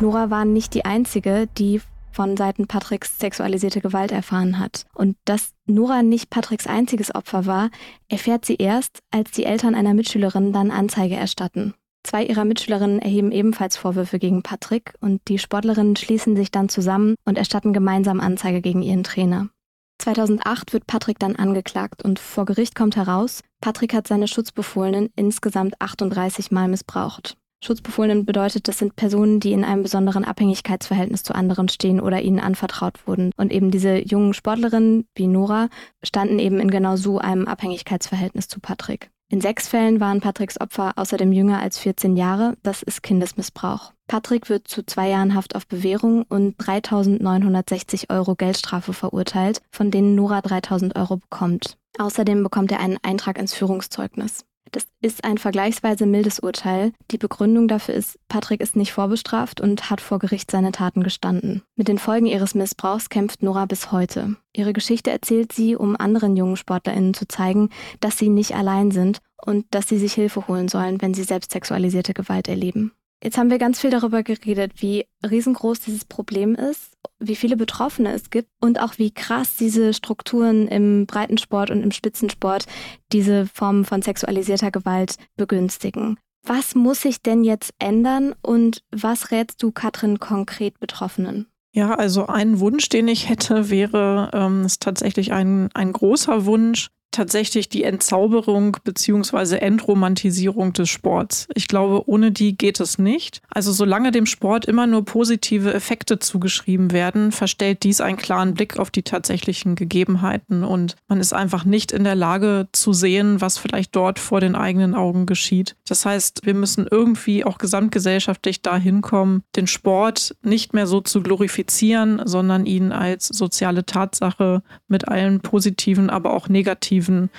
Nora 0.00 0.30
war 0.30 0.44
nicht 0.44 0.74
die 0.74 0.84
einzige, 0.84 1.48
die 1.56 1.80
von 2.16 2.36
Seiten 2.36 2.66
Patricks 2.66 3.18
sexualisierte 3.18 3.82
Gewalt 3.82 4.10
erfahren 4.10 4.58
hat. 4.58 4.86
Und 4.94 5.16
dass 5.26 5.50
Nora 5.66 6.02
nicht 6.02 6.30
Patricks 6.30 6.66
einziges 6.66 7.14
Opfer 7.14 7.44
war, 7.44 7.68
erfährt 8.08 8.46
sie 8.46 8.56
erst, 8.56 9.00
als 9.10 9.30
die 9.32 9.44
Eltern 9.44 9.74
einer 9.74 9.92
Mitschülerin 9.92 10.52
dann 10.52 10.70
Anzeige 10.70 11.14
erstatten. 11.14 11.74
Zwei 12.04 12.24
ihrer 12.24 12.44
Mitschülerinnen 12.44 13.00
erheben 13.00 13.32
ebenfalls 13.32 13.76
Vorwürfe 13.76 14.18
gegen 14.18 14.42
Patrick 14.42 14.94
und 15.00 15.20
die 15.28 15.38
Sportlerinnen 15.38 15.96
schließen 15.96 16.36
sich 16.36 16.50
dann 16.50 16.70
zusammen 16.70 17.16
und 17.26 17.36
erstatten 17.36 17.74
gemeinsam 17.74 18.20
Anzeige 18.20 18.62
gegen 18.62 18.80
ihren 18.80 19.04
Trainer. 19.04 19.50
2008 19.98 20.72
wird 20.72 20.86
Patrick 20.86 21.18
dann 21.18 21.36
angeklagt 21.36 22.02
und 22.02 22.18
vor 22.18 22.46
Gericht 22.46 22.74
kommt 22.74 22.96
heraus, 22.96 23.42
Patrick 23.60 23.92
hat 23.92 24.06
seine 24.06 24.28
Schutzbefohlenen 24.28 25.10
insgesamt 25.16 25.80
38 25.80 26.50
Mal 26.50 26.68
missbraucht. 26.68 27.36
Schutzbefohlenen 27.64 28.26
bedeutet, 28.26 28.68
das 28.68 28.78
sind 28.78 28.96
Personen, 28.96 29.40
die 29.40 29.52
in 29.52 29.64
einem 29.64 29.82
besonderen 29.82 30.24
Abhängigkeitsverhältnis 30.24 31.22
zu 31.22 31.34
anderen 31.34 31.68
stehen 31.68 32.00
oder 32.00 32.20
ihnen 32.20 32.38
anvertraut 32.40 33.06
wurden. 33.06 33.30
Und 33.36 33.52
eben 33.52 33.70
diese 33.70 33.96
jungen 33.98 34.34
Sportlerinnen 34.34 35.06
wie 35.14 35.26
Nora 35.26 35.68
standen 36.02 36.38
eben 36.38 36.60
in 36.60 36.70
genau 36.70 36.96
so 36.96 37.18
einem 37.18 37.46
Abhängigkeitsverhältnis 37.46 38.48
zu 38.48 38.60
Patrick. 38.60 39.10
In 39.28 39.40
sechs 39.40 39.66
Fällen 39.66 39.98
waren 39.98 40.20
Patricks 40.20 40.60
Opfer 40.60 40.92
außerdem 40.94 41.32
jünger 41.32 41.60
als 41.60 41.78
14 41.78 42.16
Jahre. 42.16 42.56
Das 42.62 42.84
ist 42.84 43.02
Kindesmissbrauch. 43.02 43.92
Patrick 44.06 44.48
wird 44.48 44.68
zu 44.68 44.86
zwei 44.86 45.08
Jahren 45.08 45.34
Haft 45.34 45.56
auf 45.56 45.66
Bewährung 45.66 46.24
und 46.28 46.56
3.960 46.58 48.10
Euro 48.10 48.36
Geldstrafe 48.36 48.92
verurteilt, 48.92 49.62
von 49.72 49.90
denen 49.90 50.14
Nora 50.14 50.38
3.000 50.38 50.94
Euro 50.94 51.16
bekommt. 51.16 51.76
Außerdem 51.98 52.44
bekommt 52.44 52.70
er 52.70 52.78
einen 52.78 52.98
Eintrag 53.02 53.38
ins 53.38 53.52
Führungszeugnis. 53.52 54.44
Das 54.72 54.86
ist 55.00 55.24
ein 55.24 55.38
vergleichsweise 55.38 56.06
mildes 56.06 56.40
Urteil. 56.40 56.92
Die 57.10 57.18
Begründung 57.18 57.68
dafür 57.68 57.94
ist, 57.94 58.18
Patrick 58.28 58.60
ist 58.60 58.76
nicht 58.76 58.92
vorbestraft 58.92 59.60
und 59.60 59.90
hat 59.90 60.00
vor 60.00 60.18
Gericht 60.18 60.50
seine 60.50 60.72
Taten 60.72 61.02
gestanden. 61.02 61.62
Mit 61.76 61.88
den 61.88 61.98
Folgen 61.98 62.26
ihres 62.26 62.54
Missbrauchs 62.54 63.08
kämpft 63.08 63.42
Nora 63.42 63.66
bis 63.66 63.92
heute. 63.92 64.36
Ihre 64.52 64.72
Geschichte 64.72 65.10
erzählt 65.10 65.52
sie, 65.52 65.76
um 65.76 65.96
anderen 65.96 66.36
jungen 66.36 66.56
SportlerInnen 66.56 67.14
zu 67.14 67.28
zeigen, 67.28 67.70
dass 68.00 68.18
sie 68.18 68.28
nicht 68.28 68.54
allein 68.54 68.90
sind 68.90 69.18
und 69.36 69.66
dass 69.70 69.88
sie 69.88 69.98
sich 69.98 70.14
Hilfe 70.14 70.48
holen 70.48 70.68
sollen, 70.68 71.00
wenn 71.00 71.14
sie 71.14 71.24
selbst 71.24 71.52
sexualisierte 71.52 72.14
Gewalt 72.14 72.48
erleben. 72.48 72.92
Jetzt 73.22 73.38
haben 73.38 73.50
wir 73.50 73.58
ganz 73.58 73.80
viel 73.80 73.90
darüber 73.90 74.22
geredet, 74.22 74.72
wie 74.76 75.06
riesengroß 75.28 75.80
dieses 75.80 76.04
Problem 76.04 76.54
ist, 76.54 76.92
wie 77.18 77.36
viele 77.36 77.56
Betroffene 77.56 78.12
es 78.12 78.30
gibt 78.30 78.50
und 78.60 78.80
auch 78.80 78.98
wie 78.98 79.10
krass 79.10 79.56
diese 79.56 79.94
Strukturen 79.94 80.68
im 80.68 81.06
Breitensport 81.06 81.70
und 81.70 81.82
im 81.82 81.92
Spitzensport 81.92 82.66
diese 83.12 83.46
Formen 83.46 83.84
von 83.84 84.02
sexualisierter 84.02 84.70
Gewalt 84.70 85.16
begünstigen. 85.36 86.18
Was 86.42 86.74
muss 86.74 87.02
sich 87.02 87.22
denn 87.22 87.42
jetzt 87.42 87.72
ändern 87.78 88.34
und 88.42 88.82
was 88.92 89.30
rätst 89.30 89.62
du 89.62 89.72
Katrin 89.72 90.20
konkret 90.20 90.78
Betroffenen? 90.78 91.46
Ja, 91.72 91.94
also 91.94 92.26
ein 92.26 92.60
Wunsch, 92.60 92.88
den 92.88 93.08
ich 93.08 93.28
hätte, 93.28 93.68
wäre, 93.68 94.30
ähm, 94.32 94.64
ist 94.64 94.80
tatsächlich 94.82 95.32
ein, 95.32 95.68
ein 95.74 95.92
großer 95.92 96.46
Wunsch, 96.46 96.88
tatsächlich 97.16 97.68
die 97.68 97.82
Entzauberung 97.82 98.76
bzw. 98.84 99.56
Entromantisierung 99.56 100.72
des 100.74 100.90
Sports. 100.90 101.48
Ich 101.54 101.66
glaube, 101.66 102.08
ohne 102.08 102.30
die 102.30 102.56
geht 102.56 102.78
es 102.78 102.98
nicht. 102.98 103.40
Also 103.48 103.72
solange 103.72 104.12
dem 104.12 104.26
Sport 104.26 104.66
immer 104.66 104.86
nur 104.86 105.04
positive 105.04 105.72
Effekte 105.72 106.18
zugeschrieben 106.18 106.92
werden, 106.92 107.32
verstellt 107.32 107.82
dies 107.84 108.00
einen 108.00 108.18
klaren 108.18 108.54
Blick 108.54 108.78
auf 108.78 108.90
die 108.90 109.02
tatsächlichen 109.02 109.76
Gegebenheiten 109.76 110.62
und 110.62 110.96
man 111.08 111.20
ist 111.20 111.32
einfach 111.32 111.64
nicht 111.64 111.90
in 111.90 112.04
der 112.04 112.14
Lage 112.14 112.68
zu 112.72 112.92
sehen, 112.92 113.40
was 113.40 113.56
vielleicht 113.56 113.96
dort 113.96 114.18
vor 114.18 114.40
den 114.40 114.54
eigenen 114.54 114.94
Augen 114.94 115.24
geschieht. 115.24 115.76
Das 115.88 116.04
heißt, 116.04 116.42
wir 116.44 116.54
müssen 116.54 116.86
irgendwie 116.90 117.44
auch 117.44 117.56
gesamtgesellschaftlich 117.56 118.60
dahin 118.60 119.00
kommen, 119.00 119.42
den 119.56 119.66
Sport 119.66 120.36
nicht 120.42 120.74
mehr 120.74 120.86
so 120.86 121.00
zu 121.00 121.22
glorifizieren, 121.22 122.20
sondern 122.24 122.66
ihn 122.66 122.92
als 122.92 123.28
soziale 123.28 123.86
Tatsache 123.86 124.62
mit 124.88 125.08
allen 125.08 125.40
positiven, 125.40 126.10
aber 126.10 126.34
auch 126.34 126.48
negativen 126.48 127.05
negativen 127.06 127.30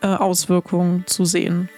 äh, 0.00 0.06
Auswirkungen 0.06 1.04
zu 1.06 1.24
sehen. 1.24 1.68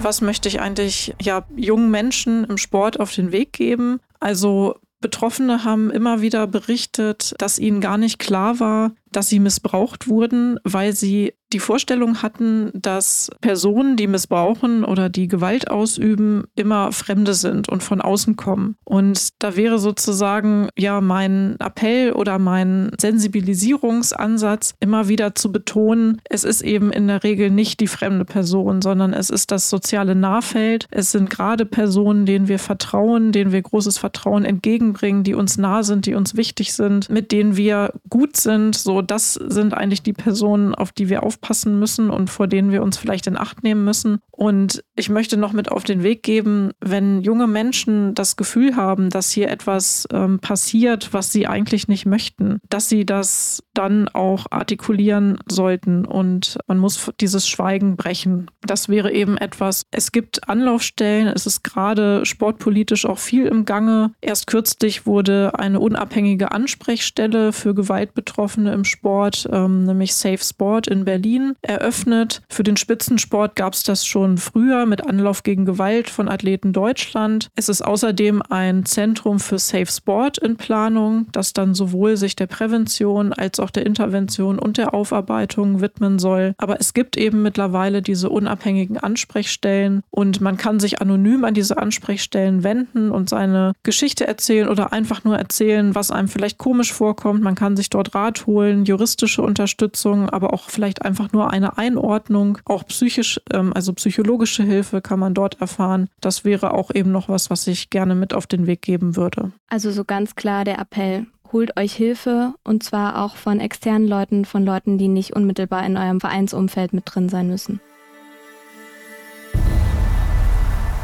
was 0.00 0.20
möchte 0.20 0.48
ich 0.48 0.60
eigentlich 0.60 1.12
ja, 1.20 1.44
jungen 1.56 1.90
Menschen 1.90 2.44
im 2.44 2.56
Sport 2.56 3.00
auf 3.00 3.12
den 3.12 3.32
Weg 3.32 3.52
geben. 3.52 3.98
Also 4.20 4.76
Betroffene 5.00 5.64
haben 5.64 5.90
immer 5.90 6.20
wieder 6.20 6.46
berichtet, 6.46 7.34
dass 7.38 7.58
ihnen 7.58 7.80
gar 7.80 7.98
nicht 7.98 8.20
klar 8.20 8.60
war, 8.60 8.92
dass 9.10 9.28
sie 9.28 9.40
missbraucht 9.40 10.06
wurden, 10.06 10.60
weil 10.62 10.92
sie 10.92 11.34
die 11.52 11.60
Vorstellung 11.60 12.22
hatten, 12.22 12.70
dass 12.74 13.30
Personen, 13.40 13.96
die 13.96 14.06
missbrauchen 14.06 14.84
oder 14.84 15.08
die 15.08 15.28
Gewalt 15.28 15.70
ausüben, 15.70 16.44
immer 16.54 16.92
Fremde 16.92 17.34
sind 17.34 17.68
und 17.68 17.82
von 17.82 18.00
außen 18.00 18.36
kommen. 18.36 18.76
Und 18.84 19.42
da 19.42 19.56
wäre 19.56 19.78
sozusagen 19.78 20.68
ja 20.76 21.00
mein 21.00 21.56
Appell 21.58 22.12
oder 22.12 22.38
mein 22.38 22.90
Sensibilisierungsansatz 23.00 24.74
immer 24.80 25.08
wieder 25.08 25.34
zu 25.34 25.50
betonen, 25.50 26.20
es 26.28 26.44
ist 26.44 26.62
eben 26.62 26.92
in 26.92 27.08
der 27.08 27.24
Regel 27.24 27.50
nicht 27.50 27.80
die 27.80 27.86
fremde 27.86 28.24
Person, 28.24 28.82
sondern 28.82 29.14
es 29.14 29.30
ist 29.30 29.50
das 29.50 29.70
soziale 29.70 30.14
Nahfeld. 30.14 30.86
Es 30.90 31.12
sind 31.12 31.30
gerade 31.30 31.64
Personen, 31.64 32.26
denen 32.26 32.48
wir 32.48 32.58
vertrauen, 32.58 33.32
denen 33.32 33.52
wir 33.52 33.62
großes 33.62 33.96
Vertrauen 33.96 34.44
entgegenbringen, 34.44 35.24
die 35.24 35.34
uns 35.34 35.56
nah 35.56 35.82
sind, 35.82 36.04
die 36.06 36.14
uns 36.14 36.36
wichtig 36.36 36.74
sind, 36.74 37.08
mit 37.08 37.32
denen 37.32 37.56
wir 37.56 37.94
gut 38.10 38.36
sind, 38.36 38.74
so 38.76 39.00
das 39.00 39.34
sind 39.34 39.72
eigentlich 39.72 40.02
die 40.02 40.12
Personen, 40.12 40.74
auf 40.74 40.92
die 40.92 41.08
wir 41.08 41.22
aufpassen 41.22 41.37
müssen 41.78 42.10
und 42.10 42.30
vor 42.30 42.46
denen 42.46 42.70
wir 42.70 42.82
uns 42.82 42.96
vielleicht 42.96 43.26
in 43.26 43.36
Acht 43.36 43.62
nehmen 43.62 43.84
müssen. 43.84 44.18
Und 44.30 44.84
ich 44.94 45.08
möchte 45.08 45.36
noch 45.36 45.52
mit 45.52 45.70
auf 45.70 45.84
den 45.84 46.02
Weg 46.02 46.22
geben, 46.22 46.70
wenn 46.80 47.22
junge 47.22 47.46
Menschen 47.46 48.14
das 48.14 48.36
Gefühl 48.36 48.76
haben, 48.76 49.10
dass 49.10 49.30
hier 49.30 49.50
etwas 49.50 50.06
ähm, 50.12 50.38
passiert, 50.38 51.12
was 51.12 51.32
sie 51.32 51.46
eigentlich 51.46 51.88
nicht 51.88 52.06
möchten, 52.06 52.60
dass 52.68 52.88
sie 52.88 53.04
das 53.04 53.62
dann 53.74 54.08
auch 54.08 54.46
artikulieren 54.50 55.38
sollten 55.50 56.04
und 56.04 56.58
man 56.66 56.78
muss 56.78 57.10
dieses 57.20 57.48
Schweigen 57.48 57.96
brechen. 57.96 58.50
Das 58.62 58.88
wäre 58.88 59.12
eben 59.12 59.36
etwas, 59.36 59.86
es 59.90 60.12
gibt 60.12 60.48
Anlaufstellen, 60.48 61.28
es 61.28 61.46
ist 61.46 61.62
gerade 61.62 62.24
sportpolitisch 62.26 63.06
auch 63.06 63.18
viel 63.18 63.46
im 63.46 63.64
Gange. 63.64 64.12
Erst 64.20 64.46
kürzlich 64.46 65.06
wurde 65.06 65.52
eine 65.58 65.80
unabhängige 65.80 66.52
Ansprechstelle 66.52 67.52
für 67.52 67.74
Gewaltbetroffene 67.74 68.72
im 68.72 68.84
Sport, 68.84 69.48
ähm, 69.52 69.84
nämlich 69.84 70.14
Safe 70.14 70.38
Sport 70.38 70.86
in 70.86 71.04
Berlin, 71.04 71.27
eröffnet. 71.62 72.42
Für 72.48 72.62
den 72.62 72.76
Spitzensport 72.76 73.56
gab 73.56 73.74
es 73.74 73.82
das 73.82 74.06
schon 74.06 74.38
früher 74.38 74.86
mit 74.86 75.06
Anlauf 75.06 75.42
gegen 75.42 75.64
Gewalt 75.64 76.10
von 76.10 76.28
Athleten 76.28 76.72
Deutschland. 76.72 77.48
Es 77.56 77.68
ist 77.68 77.82
außerdem 77.82 78.42
ein 78.48 78.84
Zentrum 78.84 79.40
für 79.40 79.58
Safe 79.58 79.86
Sport 79.86 80.38
in 80.38 80.56
Planung, 80.56 81.26
das 81.32 81.52
dann 81.52 81.74
sowohl 81.74 82.16
sich 82.16 82.36
der 82.36 82.46
Prävention 82.46 83.32
als 83.32 83.60
auch 83.60 83.70
der 83.70 83.86
Intervention 83.86 84.58
und 84.58 84.78
der 84.78 84.94
Aufarbeitung 84.94 85.80
widmen 85.80 86.18
soll. 86.18 86.54
Aber 86.58 86.80
es 86.80 86.94
gibt 86.94 87.16
eben 87.16 87.42
mittlerweile 87.42 88.02
diese 88.02 88.30
unabhängigen 88.30 88.98
Ansprechstellen 88.98 90.02
und 90.10 90.40
man 90.40 90.56
kann 90.56 90.80
sich 90.80 91.00
anonym 91.00 91.44
an 91.44 91.54
diese 91.54 91.78
Ansprechstellen 91.78 92.62
wenden 92.62 93.10
und 93.10 93.28
seine 93.28 93.72
Geschichte 93.82 94.26
erzählen 94.26 94.68
oder 94.68 94.92
einfach 94.92 95.24
nur 95.24 95.36
erzählen, 95.36 95.94
was 95.94 96.10
einem 96.10 96.28
vielleicht 96.28 96.58
komisch 96.58 96.92
vorkommt. 96.92 97.42
Man 97.42 97.54
kann 97.54 97.76
sich 97.76 97.90
dort 97.90 98.14
Rat 98.14 98.46
holen, 98.46 98.84
juristische 98.84 99.42
Unterstützung, 99.42 100.28
aber 100.30 100.52
auch 100.52 100.70
vielleicht 100.70 101.04
einfach 101.04 101.17
nur 101.32 101.50
eine 101.50 101.78
Einordnung, 101.78 102.58
auch 102.64 102.86
psychisch, 102.86 103.40
ähm, 103.52 103.72
also 103.74 103.92
psychologische 103.92 104.62
Hilfe 104.62 105.00
kann 105.00 105.18
man 105.18 105.34
dort 105.34 105.60
erfahren. 105.60 106.08
Das 106.20 106.44
wäre 106.44 106.72
auch 106.74 106.90
eben 106.94 107.12
noch 107.12 107.28
was, 107.28 107.50
was 107.50 107.66
ich 107.66 107.90
gerne 107.90 108.14
mit 108.14 108.34
auf 108.34 108.46
den 108.46 108.66
Weg 108.66 108.82
geben 108.82 109.16
würde. 109.16 109.52
Also 109.68 109.90
so 109.90 110.04
ganz 110.04 110.36
klar 110.36 110.64
der 110.64 110.78
Appell, 110.78 111.26
holt 111.52 111.76
euch 111.76 111.94
Hilfe 111.94 112.54
und 112.64 112.82
zwar 112.82 113.24
auch 113.24 113.36
von 113.36 113.60
externen 113.60 114.06
Leuten, 114.06 114.44
von 114.44 114.64
Leuten, 114.64 114.98
die 114.98 115.08
nicht 115.08 115.34
unmittelbar 115.34 115.84
in 115.84 115.96
eurem 115.96 116.20
Vereinsumfeld 116.20 116.92
mit 116.92 117.04
drin 117.06 117.28
sein 117.28 117.48
müssen. 117.48 117.80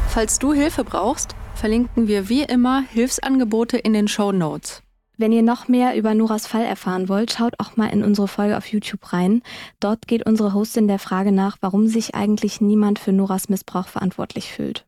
Falls 0.07 0.39
du 0.39 0.53
Hilfe 0.53 0.85
brauchst, 0.85 1.35
verlinken 1.55 2.07
wir 2.07 2.29
wie 2.29 2.43
immer 2.43 2.83
Hilfsangebote 2.83 3.77
in 3.77 3.93
den 3.93 4.07
Show 4.07 4.31
Notes. 4.31 4.84
Wenn 5.17 5.31
ihr 5.31 5.43
noch 5.43 5.69
mehr 5.69 5.95
über 5.95 6.13
Noras 6.13 6.45
Fall 6.45 6.65
erfahren 6.65 7.07
wollt, 7.07 7.31
schaut 7.31 7.53
auch 7.59 7.77
mal 7.77 7.87
in 7.87 8.03
unsere 8.03 8.27
Folge 8.27 8.57
auf 8.57 8.67
YouTube 8.67 9.13
rein. 9.13 9.41
Dort 9.79 10.07
geht 10.07 10.25
unsere 10.25 10.53
Hostin 10.53 10.89
der 10.89 10.99
Frage 10.99 11.31
nach, 11.31 11.57
warum 11.61 11.87
sich 11.87 12.15
eigentlich 12.15 12.59
niemand 12.59 12.99
für 12.99 13.13
Noras 13.13 13.47
Missbrauch 13.47 13.87
verantwortlich 13.87 14.51
fühlt. 14.51 14.85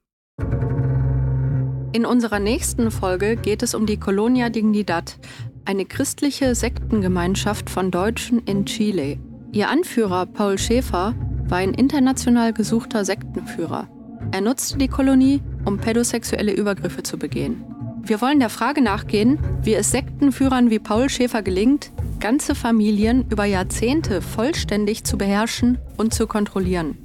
In 1.93 2.05
unserer 2.05 2.39
nächsten 2.39 2.91
Folge 2.91 3.37
geht 3.37 3.63
es 3.63 3.73
um 3.73 3.85
die 3.85 3.97
Colonia 3.97 4.49
Dignidad, 4.49 5.17
eine 5.63 5.85
christliche 5.85 6.55
Sektengemeinschaft 6.55 7.69
von 7.69 7.89
Deutschen 7.89 8.39
in 8.39 8.65
Chile. 8.65 9.19
Ihr 9.53 9.69
Anführer 9.69 10.25
Paul 10.25 10.57
Schäfer 10.57 11.15
war 11.47 11.59
ein 11.59 11.73
international 11.73 12.51
gesuchter 12.51 13.05
Sektenführer. 13.05 13.87
Er 14.31 14.41
nutzte 14.41 14.77
die 14.77 14.89
Kolonie, 14.89 15.41
um 15.63 15.77
pädosexuelle 15.77 16.51
Übergriffe 16.51 17.03
zu 17.03 17.17
begehen. 17.17 17.63
Wir 18.07 18.21
wollen 18.21 18.39
der 18.39 18.49
Frage 18.49 18.81
nachgehen, 18.81 19.37
wie 19.61 19.73
es 19.73 19.91
Sektenführern 19.91 20.69
wie 20.69 20.79
Paul 20.79 21.09
Schäfer 21.09 21.41
gelingt, 21.41 21.91
ganze 22.21 22.55
Familien 22.55 23.25
über 23.29 23.43
Jahrzehnte 23.43 24.21
vollständig 24.21 25.03
zu 25.03 25.17
beherrschen 25.17 25.77
und 25.97 26.13
zu 26.13 26.25
kontrollieren. 26.25 26.97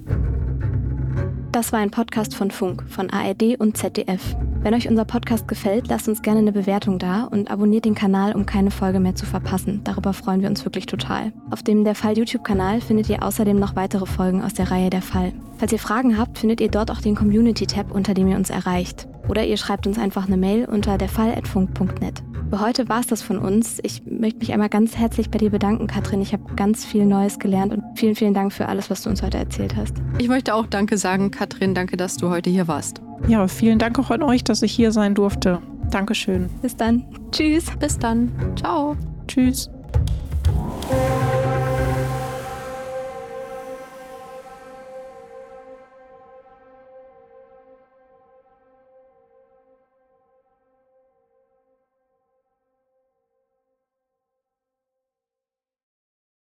Das 1.50 1.72
war 1.72 1.80
ein 1.80 1.90
Podcast 1.90 2.36
von 2.36 2.52
Funk, 2.52 2.84
von 2.88 3.10
ARD 3.10 3.56
und 3.58 3.76
ZDF. 3.76 4.36
Wenn 4.62 4.74
euch 4.74 4.88
unser 4.88 5.04
Podcast 5.04 5.48
gefällt, 5.48 5.88
lasst 5.88 6.06
uns 6.06 6.22
gerne 6.22 6.38
eine 6.38 6.52
Bewertung 6.52 7.00
da 7.00 7.24
und 7.24 7.50
abonniert 7.50 7.84
den 7.84 7.96
Kanal, 7.96 8.36
um 8.36 8.46
keine 8.46 8.70
Folge 8.70 9.00
mehr 9.00 9.16
zu 9.16 9.26
verpassen. 9.26 9.80
Darüber 9.82 10.12
freuen 10.12 10.40
wir 10.40 10.48
uns 10.48 10.64
wirklich 10.64 10.86
total. 10.86 11.32
Auf 11.50 11.64
dem 11.64 11.82
Der 11.82 11.96
Fall 11.96 12.16
YouTube-Kanal 12.16 12.80
findet 12.80 13.08
ihr 13.08 13.24
außerdem 13.24 13.58
noch 13.58 13.74
weitere 13.74 14.06
Folgen 14.06 14.40
aus 14.40 14.54
der 14.54 14.70
Reihe 14.70 14.88
Der 14.88 15.02
Fall. 15.02 15.32
Falls 15.58 15.72
ihr 15.72 15.80
Fragen 15.80 16.16
habt, 16.16 16.38
findet 16.38 16.60
ihr 16.60 16.70
dort 16.70 16.92
auch 16.92 17.00
den 17.00 17.16
Community-Tab, 17.16 17.90
unter 17.90 18.14
dem 18.14 18.28
ihr 18.28 18.36
uns 18.36 18.50
erreicht. 18.50 19.08
Oder 19.28 19.44
ihr 19.44 19.56
schreibt 19.56 19.88
uns 19.88 19.98
einfach 19.98 20.28
eine 20.28 20.36
Mail 20.36 20.66
unter 20.66 20.96
derfall.funk.net. 20.96 22.22
Für 22.50 22.60
heute 22.60 22.88
war 22.88 23.00
es 23.00 23.08
das 23.08 23.20
von 23.20 23.38
uns. 23.38 23.80
Ich 23.82 24.04
möchte 24.06 24.38
mich 24.38 24.52
einmal 24.52 24.68
ganz 24.68 24.96
herzlich 24.96 25.30
bei 25.30 25.38
dir 25.38 25.50
bedanken, 25.50 25.88
Katrin. 25.88 26.22
Ich 26.22 26.32
habe 26.32 26.54
ganz 26.54 26.84
viel 26.84 27.04
Neues 27.04 27.40
gelernt 27.40 27.72
und 27.72 27.82
vielen, 27.96 28.14
vielen 28.14 28.34
Dank 28.34 28.52
für 28.52 28.68
alles, 28.68 28.90
was 28.90 29.02
du 29.02 29.10
uns 29.10 29.22
heute 29.22 29.38
erzählt 29.38 29.74
hast. 29.74 29.96
Ich 30.18 30.28
möchte 30.28 30.54
auch 30.54 30.66
Danke 30.66 30.98
sagen, 30.98 31.32
Katrin. 31.32 31.74
Danke, 31.74 31.96
dass 31.96 32.16
du 32.16 32.30
heute 32.30 32.50
hier 32.50 32.68
warst. 32.68 33.02
Ja, 33.28 33.46
vielen 33.48 33.78
Dank 33.78 33.98
auch 33.98 34.10
an 34.10 34.22
euch, 34.22 34.44
dass 34.44 34.62
ich 34.62 34.72
hier 34.72 34.92
sein 34.92 35.14
durfte. 35.14 35.60
Dankeschön. 35.90 36.48
Bis 36.60 36.76
dann. 36.76 37.04
Tschüss. 37.30 37.66
Bis 37.78 37.98
dann. 37.98 38.32
Ciao. 38.56 38.96
Tschüss. 39.28 39.70